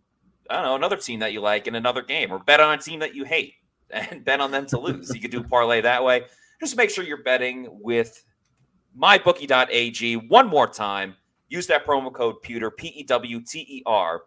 [0.48, 2.82] I don't know another team that you like in another game, or bet on a
[2.82, 3.54] team that you hate
[3.90, 5.14] and bet on them to lose.
[5.14, 6.24] you could do parlay that way.
[6.61, 8.24] Just make sure you're betting with
[9.00, 11.14] mybookie.ag one more time.
[11.48, 14.22] Use that promo code Pewter P E W T E R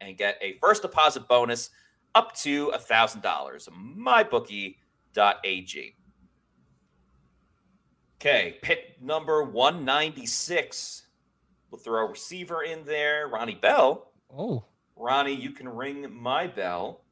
[0.00, 1.70] and get a first deposit bonus
[2.14, 3.68] up to a thousand dollars.
[3.72, 4.76] Mybookie.ag.
[8.20, 11.06] Okay, pick number 196.
[11.70, 13.28] We'll throw a receiver in there.
[13.28, 14.12] Ronnie Bell.
[14.36, 14.64] Oh.
[14.94, 17.04] Ronnie, you can ring my bell.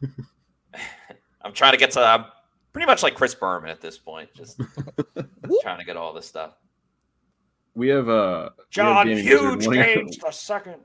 [1.42, 2.26] I'm trying to get to I'm
[2.72, 4.60] pretty much like Chris Berman at this point, just
[5.62, 6.54] trying to get all this stuff.
[7.74, 10.76] We have uh John Huge Games the second.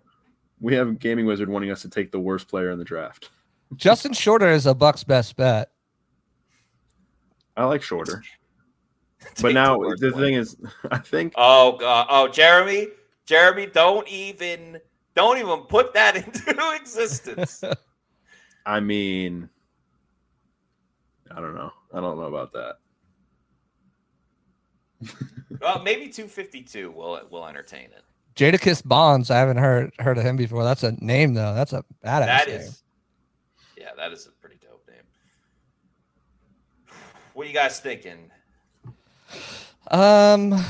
[0.60, 3.30] We have Gaming Wizard wanting us to take the worst player in the draft.
[3.76, 5.70] Justin Shorter is a Bucs best bet.
[7.56, 8.24] I like Shorter.
[9.42, 10.56] but now the, the thing is,
[10.92, 11.34] I think.
[11.36, 12.08] Oh god!
[12.10, 12.88] Oh, Jeremy,
[13.26, 14.80] Jeremy, don't even,
[15.16, 17.64] don't even put that into existence.
[18.66, 19.50] I mean,
[21.32, 21.72] I don't know.
[21.94, 22.76] I don't know about that.
[25.62, 26.92] well, maybe two fifty two.
[26.92, 28.04] We'll we'll entertain it.
[28.36, 29.32] Jadakis Bonds.
[29.32, 30.64] I haven't heard heard of him before.
[30.64, 31.56] That's a name though.
[31.56, 32.70] That's a badass that name.
[33.78, 35.04] Yeah, that is a pretty dope name.
[37.34, 38.32] What are you guys thinking?
[39.90, 40.64] Um,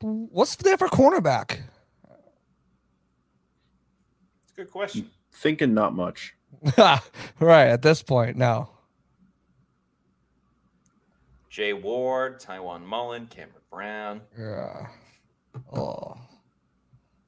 [0.00, 1.60] what's there for cornerback?
[4.42, 5.10] It's a good question.
[5.32, 6.34] Thinking not much.
[7.40, 8.68] right at this point, no.
[11.48, 14.20] Jay Ward, Tiawan Mullen, Cameron Brown.
[14.38, 14.86] Yeah.
[15.74, 16.16] Oh,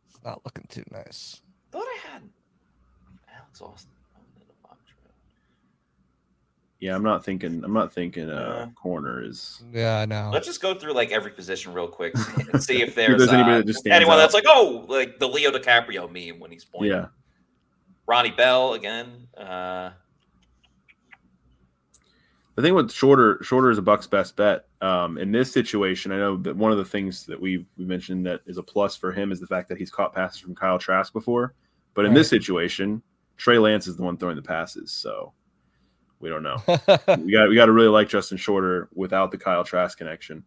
[0.09, 1.43] it's not looking too nice.
[1.71, 2.23] Thought I had
[3.37, 3.91] Alex Austin.
[6.85, 7.65] Yeah, I'm not thinking.
[7.65, 8.29] I'm not thinking.
[8.29, 9.63] Uh, corner is.
[9.73, 10.29] Yeah, I know.
[10.31, 12.13] Let's just go through like every position real quick
[12.53, 14.21] and see if there's, there's anybody uh, that just stands anyone out.
[14.21, 16.93] that's like, oh, like the Leo DiCaprio meme when he's pointing.
[16.93, 17.07] Yeah.
[18.07, 19.29] Ronnie Bell again.
[19.35, 19.93] Uh,
[22.57, 24.67] The thing with shorter, shorter is a Buc's best bet.
[24.83, 28.27] Um, in this situation, I know that one of the things that we we mentioned
[28.27, 30.79] that is a plus for him is the fact that he's caught passes from Kyle
[30.79, 31.55] Trask before.
[31.95, 33.03] But in this situation,
[33.39, 35.33] Trey Lance is the one throwing the passes, so
[36.25, 36.57] we don't know.
[36.67, 40.43] we got we got to really like Justin Shorter without the Kyle Trask connection,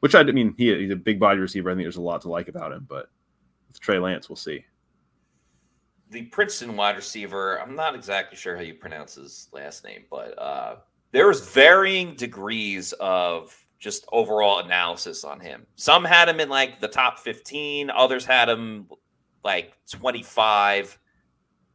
[0.00, 1.70] which I mean he, he's a big body receiver.
[1.70, 3.06] I think there's a lot to like about him, but
[3.68, 4.64] with Trey Lance, we'll see.
[6.10, 10.38] the Princeton wide receiver, I'm not exactly sure how you pronounce his last name, but
[10.38, 10.76] uh,
[11.12, 15.66] there was varying degrees of just overall analysis on him.
[15.76, 18.88] Some had him in like the top 15, others had him
[19.44, 20.98] like 25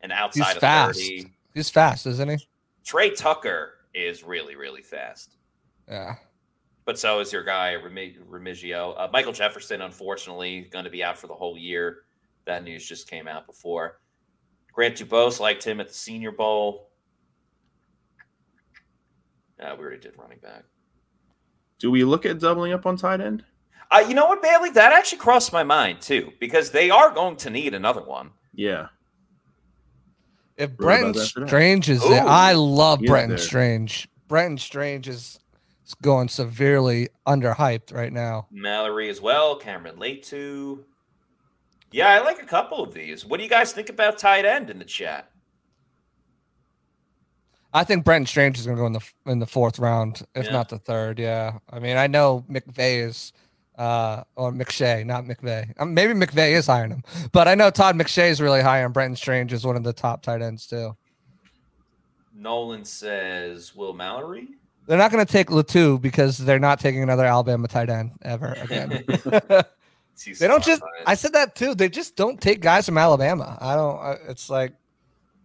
[0.01, 0.99] and outside He's of fast.
[0.99, 1.33] 30.
[1.53, 2.47] He's fast, isn't he?
[2.87, 5.35] Tre Tucker is really, really fast.
[5.89, 6.15] Yeah.
[6.85, 8.93] But so is your guy Remi- Remigio.
[8.97, 12.05] Uh, Michael Jefferson, unfortunately, going to be out for the whole year.
[12.45, 13.99] That news just came out before.
[14.71, 16.91] Grant Dubose liked him at the Senior Bowl.
[19.59, 20.63] Uh, we already did running back.
[21.79, 23.43] Do we look at doubling up on tight end?
[23.91, 24.69] Uh, you know what, Bailey?
[24.69, 28.31] That actually crossed my mind too, because they are going to need another one.
[28.53, 28.87] Yeah,
[30.57, 31.47] If about Brenton.
[31.47, 32.09] Strange is Ooh.
[32.09, 33.37] there, I love He Brenton.
[33.37, 34.07] Strange.
[34.27, 35.39] Brenton Strange is
[35.85, 38.47] is going severely underhyped right now.
[38.51, 39.55] Mallory as well.
[39.55, 40.83] Cameron Latu.
[41.91, 43.25] Yeah, I like a couple of these.
[43.25, 45.31] What do you guys think about tight end in the chat?
[47.73, 50.45] I think Brenton Strange is going to go in the in the fourth round, if
[50.47, 50.51] Yeah.
[50.51, 51.19] not the third.
[51.19, 53.33] Yeah, I mean, I know McVay is,
[53.77, 55.73] uh, or McShay, not McVay.
[55.79, 58.91] Um, maybe McVay is hiring him, but I know Todd McShay is really high on
[58.91, 60.95] Brenton Strange as one of the top tight ends too.
[62.33, 64.49] Nolan says Will Mallory.
[64.85, 68.53] They're not going to take Latu because they're not taking another Alabama tight end ever
[68.61, 69.03] again.
[70.25, 70.81] They don't just.
[71.05, 71.75] I said that too.
[71.75, 73.57] They just don't take guys from Alabama.
[73.61, 73.99] I don't.
[73.99, 74.73] I- It's like,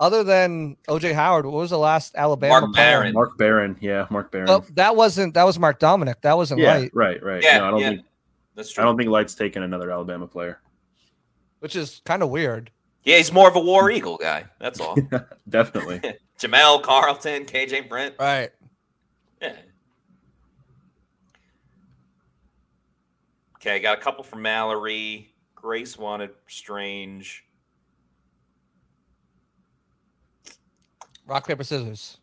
[0.00, 2.62] other than OJ Howard, what was the last Alabama?
[2.62, 2.86] Mark player?
[2.86, 3.12] Barron.
[3.12, 4.48] Mark Barron, yeah, Mark Barron.
[4.48, 5.34] Oh, that wasn't.
[5.34, 6.22] That was Mark Dominik.
[6.22, 7.42] That wasn't yeah, Licht, right, right.
[7.42, 7.88] Yeah, no, I don't yeah.
[7.90, 8.04] think
[8.54, 10.60] That's I don't think Licht's taking another Alabama player.
[11.60, 12.70] which is kind of weird.
[13.04, 14.44] Yeah, he's more of a War Eagle guy.
[14.60, 14.96] That's all.
[15.48, 16.00] Definitely.
[16.38, 18.14] Jamel Carlton, KJ Brent.
[18.18, 18.50] Right.
[19.40, 19.56] Yeah.
[23.56, 25.32] Okay, got a couple from Mallory.
[25.54, 27.44] Grace wanted Strange.
[31.26, 32.18] Rock paper scissors.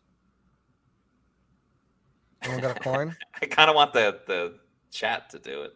[2.42, 3.16] Anyone got a coin?
[3.42, 4.58] I kind of want the the
[4.90, 5.72] chat to do it.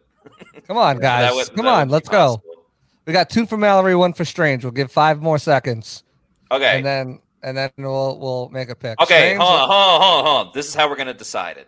[0.67, 1.21] Come on, guys.
[1.29, 2.41] That would- Come on, let's go.
[3.05, 4.63] We got two for Mallory, one for Strange.
[4.63, 6.03] We'll give five more seconds,
[6.51, 6.77] Okay.
[6.77, 8.99] and then and then we'll we'll make a pick.
[8.99, 10.51] Okay, Strange, hold on, hold on, hold on, hold on.
[10.55, 11.67] This is how we're gonna decide it.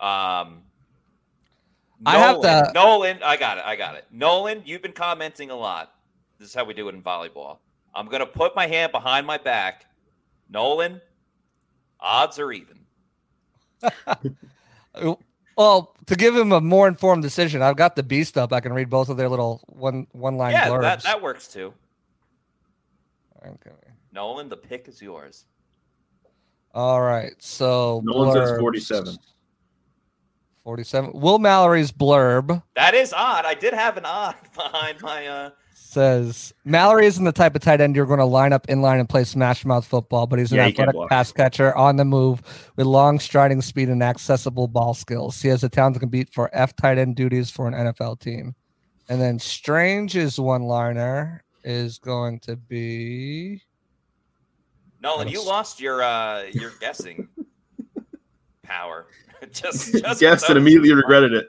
[0.00, 0.62] Um,
[2.06, 3.64] I have Nolan- to- Nolan, I got it.
[3.66, 4.06] I got it.
[4.10, 5.92] Nolan, you've been commenting a lot.
[6.38, 7.58] This is how we do it in volleyball.
[7.94, 9.84] I'm gonna put my hand behind my back.
[10.48, 11.02] Nolan,
[12.00, 12.78] odds are even.
[15.58, 18.52] Well, to give him a more informed decision, I've got the beast up.
[18.52, 20.82] I can read both of their little one one line yeah, blurbs.
[20.82, 21.74] that, that works too.
[23.44, 23.70] Okay.
[24.12, 25.46] Nolan, the pick is yours.
[26.74, 27.32] All right.
[27.40, 29.18] So Nolan says 47.
[30.62, 31.10] 47.
[31.12, 33.44] Will Mallory's blurb That is odd.
[33.44, 35.50] I did have an odd behind my uh
[35.88, 39.00] says Mallory isn't the type of tight end you're going to line up in line
[39.00, 41.08] and play smash mouth football, but he's an Yeah, athletic block.
[41.08, 42.42] pass catcher on the move
[42.76, 45.40] with long striding speed and accessible ball skills.
[45.40, 48.54] He has the talent to compete for F tight end duties for an NFL team.
[49.08, 53.62] And then Strange's one liner is going to be
[55.02, 57.28] Nolan, you lost your uh your guessing
[58.62, 59.06] power.
[59.52, 61.46] just just Guessed and immediately regretted it.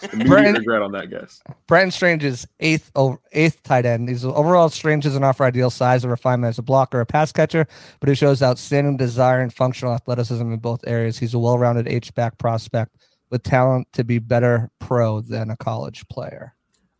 [0.26, 1.42] Brandon- regret on that guess.
[1.66, 4.08] Brenton Strange's eighth o- eighth tight end.
[4.08, 7.66] He's overall Strange doesn't offer ideal size or refinement as a blocker or pass catcher,
[8.00, 11.18] but he shows outstanding desire and functional athleticism in both areas.
[11.18, 12.96] He's a well-rounded H back prospect
[13.30, 16.54] with talent to be better pro than a college player.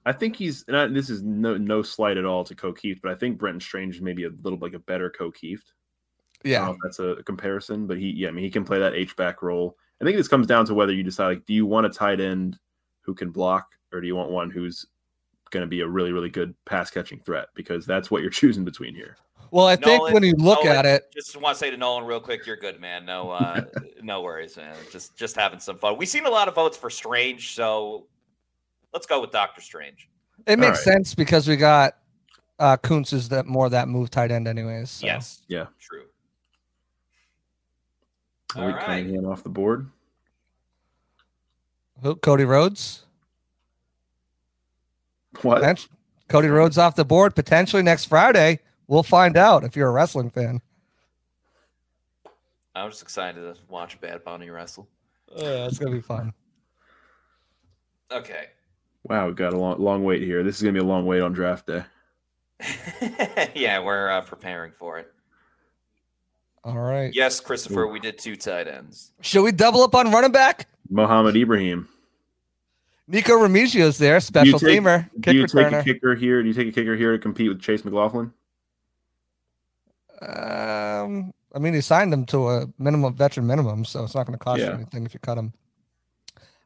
[0.07, 3.01] I think he's, and I, this is no no slight at all to Ko Kieft,
[3.03, 5.73] but I think Brenton Strange is maybe a little like a better Ko Kieft.
[6.43, 9.43] Yeah, that's a comparison, but he, yeah, I mean, he can play that H back
[9.43, 9.77] role.
[10.01, 12.21] I think this comes down to whether you decide, like, do you want a tight
[12.21, 12.59] end
[13.11, 14.87] who can block, or do you want one who's
[15.51, 17.49] going to be a really, really good pass catching threat?
[17.57, 19.17] Because that's what you're choosing between here.
[19.51, 22.05] Well, I think when you look Nolan, at it, Just want to say to Nolan
[22.05, 23.05] real quick, you're good, man.
[23.05, 23.63] No, uh,
[24.03, 24.77] no worries, man.
[24.93, 25.97] Just just having some fun.
[25.99, 28.07] We've seen a lot of votes for Strange, so
[28.95, 30.09] let's go with Doctor Strange.
[30.47, 30.95] it makes right.
[30.95, 31.97] sense because we got
[32.61, 34.89] uh Kuntz is that more that move tight end, anyways.
[34.89, 35.07] so.
[35.07, 35.67] Yes, Yeah.
[35.81, 36.05] true.
[38.55, 38.85] Are we right.
[38.85, 39.89] Cunningham off the board?
[42.03, 43.05] Who, Cody Rhodes.
[45.43, 45.61] What?
[45.61, 45.89] Potent-
[46.29, 48.61] Cody Rhodes off the board potentially next Friday.
[48.87, 50.61] We'll find out if you're a wrestling fan.
[52.75, 54.89] I'm just excited to watch Bad Bunny wrestle.
[55.37, 56.33] Yeah, it's gonna be fun.
[58.13, 58.47] Okay.
[59.05, 60.43] Wow, we got a long, long wait here.
[60.43, 61.85] This is going to be a long wait on draft day.
[63.55, 65.13] yeah, we're uh, preparing for it.
[66.63, 67.11] All right.
[67.15, 69.13] Yes, Christopher, we did two tight ends.
[69.23, 70.69] Should we double up on running back?
[70.91, 71.89] Mohamed Ibrahim.
[73.09, 75.81] Nikko Remigio's there, special take- teamer, Do kick you take returner.
[75.81, 76.43] a kicker here?
[76.43, 78.33] Do you take a kicker here to compete with Chase McLaughlin?
[80.23, 84.39] Um, I mean, he signed him to a minimum veteran minimum, so it's not going
[84.39, 85.53] to cost you anything if you cut him.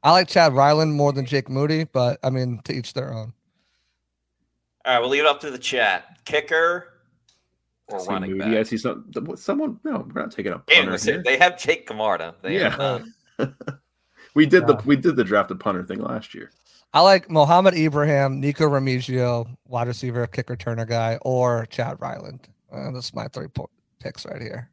[0.02, 3.32] I like Chad Ryland more than Jake Moody, but I mean, to each their own.
[4.84, 6.18] All right, we'll leave it up to the chat.
[6.26, 6.88] Kicker
[7.88, 8.58] or See running Moody.
[8.58, 9.80] I see some, someone.
[9.82, 11.22] No, we're not taking a Hey, punter here.
[11.24, 12.34] they have Jake Camarda.
[12.42, 12.70] They Yeah.
[12.76, 13.04] have,
[13.38, 13.46] uh,
[14.34, 16.50] we did the we did the drafted punter thing last year.
[16.92, 22.46] I like Mohamed Ibrahim, Nikko Remigio, wide receiver, kick returner guy, or Chad Ryland.
[22.72, 23.70] Uh, that's my three po-
[24.00, 24.70] picks right here.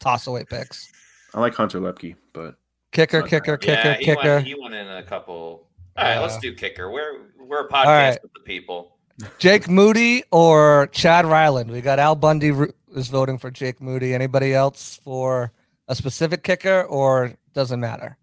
[0.00, 0.90] Toss away picks.
[1.34, 2.56] I like Hunter Luepke, but
[2.90, 4.34] Kicker, Not kicker, kicker, yeah, he kicker.
[4.34, 5.68] went, he went in a couple.
[5.96, 6.90] All right, let's Uh, do kicker.
[6.90, 8.22] We're we're a podcast right.
[8.22, 8.96] with the people.
[9.38, 11.70] Jake Moody or Chad Ryland?
[11.70, 14.14] We got Al Bundy ru- is voting for Jake Moody.
[14.14, 15.52] Anybody else for
[15.86, 18.16] a specific kicker or doesn't matter?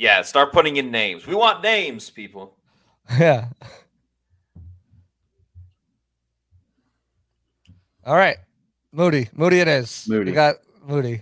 [0.00, 1.26] Yeah, start putting in names.
[1.26, 2.56] We want names, people.
[3.18, 3.48] Yeah.
[8.06, 8.38] All right.
[8.92, 9.28] Moody.
[9.34, 10.06] Moody it is.
[10.08, 10.30] Moody.
[10.30, 11.20] We got Moody.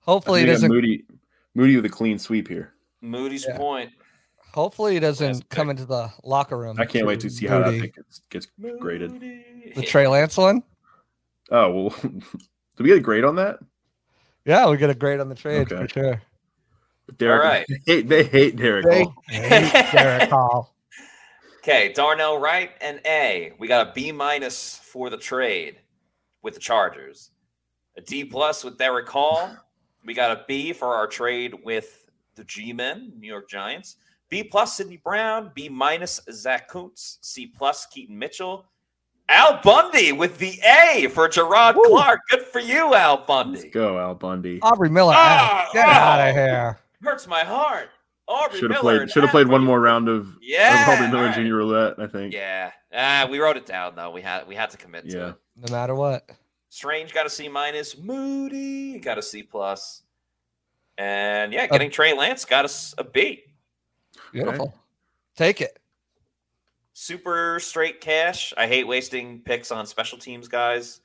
[0.00, 1.04] Hopefully I he think I got doesn't Moody
[1.54, 2.72] Moody with a clean sweep here.
[3.02, 3.56] Moody's Yeah.
[3.56, 3.92] point.
[4.52, 5.78] hopefully he doesn't Last come pick.
[5.78, 6.76] into the locker room.
[6.80, 7.80] I can't wait to see how that Moody.
[7.82, 8.48] thing gets, gets
[8.80, 9.12] graded.
[9.12, 9.72] Moody.
[9.76, 10.64] The Trey Lance one?
[11.52, 13.60] Oh well, did we get a grade on that?
[14.44, 15.82] Yeah, we get a grade on the trade Okay.
[15.82, 16.22] for sure.
[17.18, 17.66] Derick, All right.
[17.86, 18.86] they hate, they hate Derick.
[18.86, 19.14] They Hall.
[19.28, 20.74] hate Derick Hall.
[21.58, 23.52] Okay, Darnell Wright and A.
[23.58, 25.78] We got a B minus for the trade
[26.42, 27.30] with the Chargers.
[27.96, 29.54] A D plus with Derick Hall.
[30.04, 33.96] We got a B for our trade with the G-men, New York Giants.
[34.30, 35.50] B plus Sydney Brown.
[35.54, 37.18] B minus Zach Kuntz.
[37.20, 38.64] C plus Keaton Mitchell.
[39.28, 41.82] Al Bundy with the A for Jerrod Woo.
[41.86, 42.20] Clark.
[42.30, 43.68] Good for you, Al Let's Bundy.
[43.70, 44.60] go, Al Bundy.
[44.62, 45.12] Aubrey Miller.
[45.14, 45.90] Ah, ah, get oh.
[45.90, 46.78] out of here.
[47.02, 47.90] Hurts my heart.
[48.28, 49.10] Aubrey Should have played.
[49.10, 51.34] Should have played one more round of Yeah, of Aubrey Miller all right.
[51.34, 51.98] Junior Roulette.
[51.98, 52.32] I think.
[52.32, 54.10] Yeah, ah, we wrote it down though.
[54.10, 55.28] We had we had to commit to Yeah.
[55.30, 55.34] it.
[55.56, 56.30] No matter what.
[56.68, 57.98] Strange got a C minus.
[57.98, 60.02] Moody got a C plus.
[60.96, 63.42] And Uh, yeah, getting Trey Lance got us a B.
[64.32, 64.74] Beautiful.
[65.34, 65.78] Take it.
[66.92, 68.52] Super straight cash.
[68.56, 71.00] I hate wasting picks on special teams guys.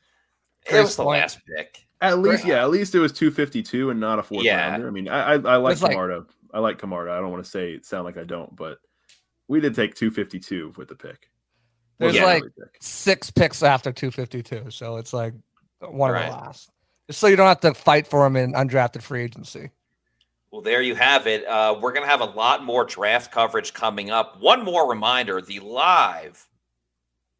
[0.69, 1.19] It was the Point.
[1.21, 1.85] last pick.
[2.09, 2.53] At least, Right.
[2.53, 2.61] yeah.
[2.63, 4.69] At least it was two fifty two and not a fourth Yeah.
[4.71, 4.87] rounder.
[4.87, 6.25] I mean, I I, I like It's like- Camarda.
[6.53, 7.11] I like Camarda.
[7.11, 8.77] I don't want to say it sound like I don't, but
[9.47, 11.29] we did take two fifty two with the pick.
[11.99, 12.43] There's Wasn't like
[12.81, 14.69] six picks after 252.
[14.71, 15.33] So it's like
[15.79, 16.25] one Right.
[16.25, 16.69] of the last.
[17.11, 19.69] So you don't have to fight for him in undrafted free agency.
[20.51, 21.45] Well, there you have it.
[21.45, 24.41] Uh, we're going to have a lot more draft coverage coming up.
[24.41, 26.45] One more reminder the live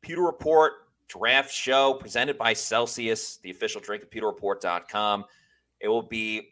[0.02, 0.74] Pewter Report
[1.08, 5.26] draft show presented by Celsius, the official drink of pewterreport.com.
[5.80, 6.50] It will be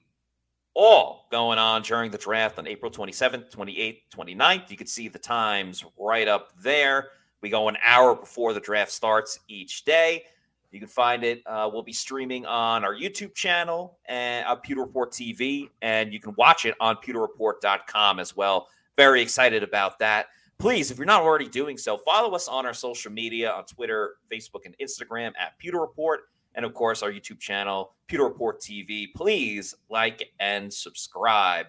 [0.75, 4.71] all going on during the draft on April 27th, 28th, 29th.
[4.71, 7.09] You can see the times right up there.
[7.41, 10.23] We go an hour before the draft starts each day.
[10.71, 11.43] You can find it.
[11.45, 16.19] Uh, we'll be streaming on our YouTube channel and uh, Pewter Report TV, and you
[16.19, 18.67] can watch it on pewterreport.com as well.
[18.97, 20.27] Very excited about that.
[20.63, 24.13] Please, if you're not already doing so, follow us on our social media on Twitter,
[24.31, 26.21] Facebook, and Instagram at Pewter Report,
[26.55, 29.07] and of course our YouTube channel, Pewter Report TV.
[29.13, 31.65] Please like and subscribe.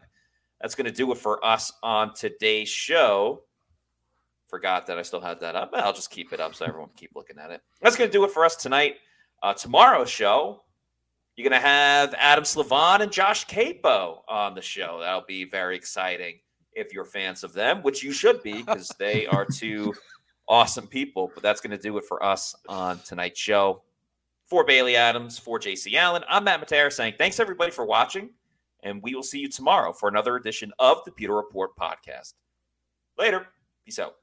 [0.60, 3.42] That's going to do it for us on today's show.
[4.46, 5.72] Forgot that I still had that up.
[5.74, 7.62] I'll just keep it up so everyone can keep looking at it.
[7.80, 8.94] That's going to do it for us tonight.
[9.42, 10.62] Uh, tomorrow's show,
[11.34, 15.00] you're going to have Adam Slavon and Josh Queipo on the show.
[15.00, 16.34] That'll be very exciting
[16.74, 19.94] if you're fans of them, which you should be because they are two
[20.48, 21.30] awesome people.
[21.34, 23.82] But that's going to do it for us on tonight's show.
[24.46, 28.28] For Bailey Adams, for JC Allen, I'm Matt Matera saying thanks everybody for watching,
[28.82, 32.34] and we will see you tomorrow for another edition of the Pewter Report podcast.
[33.16, 33.46] Later.
[33.86, 34.16] Peace out.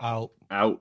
[0.00, 0.30] Out.
[0.50, 0.80] Out.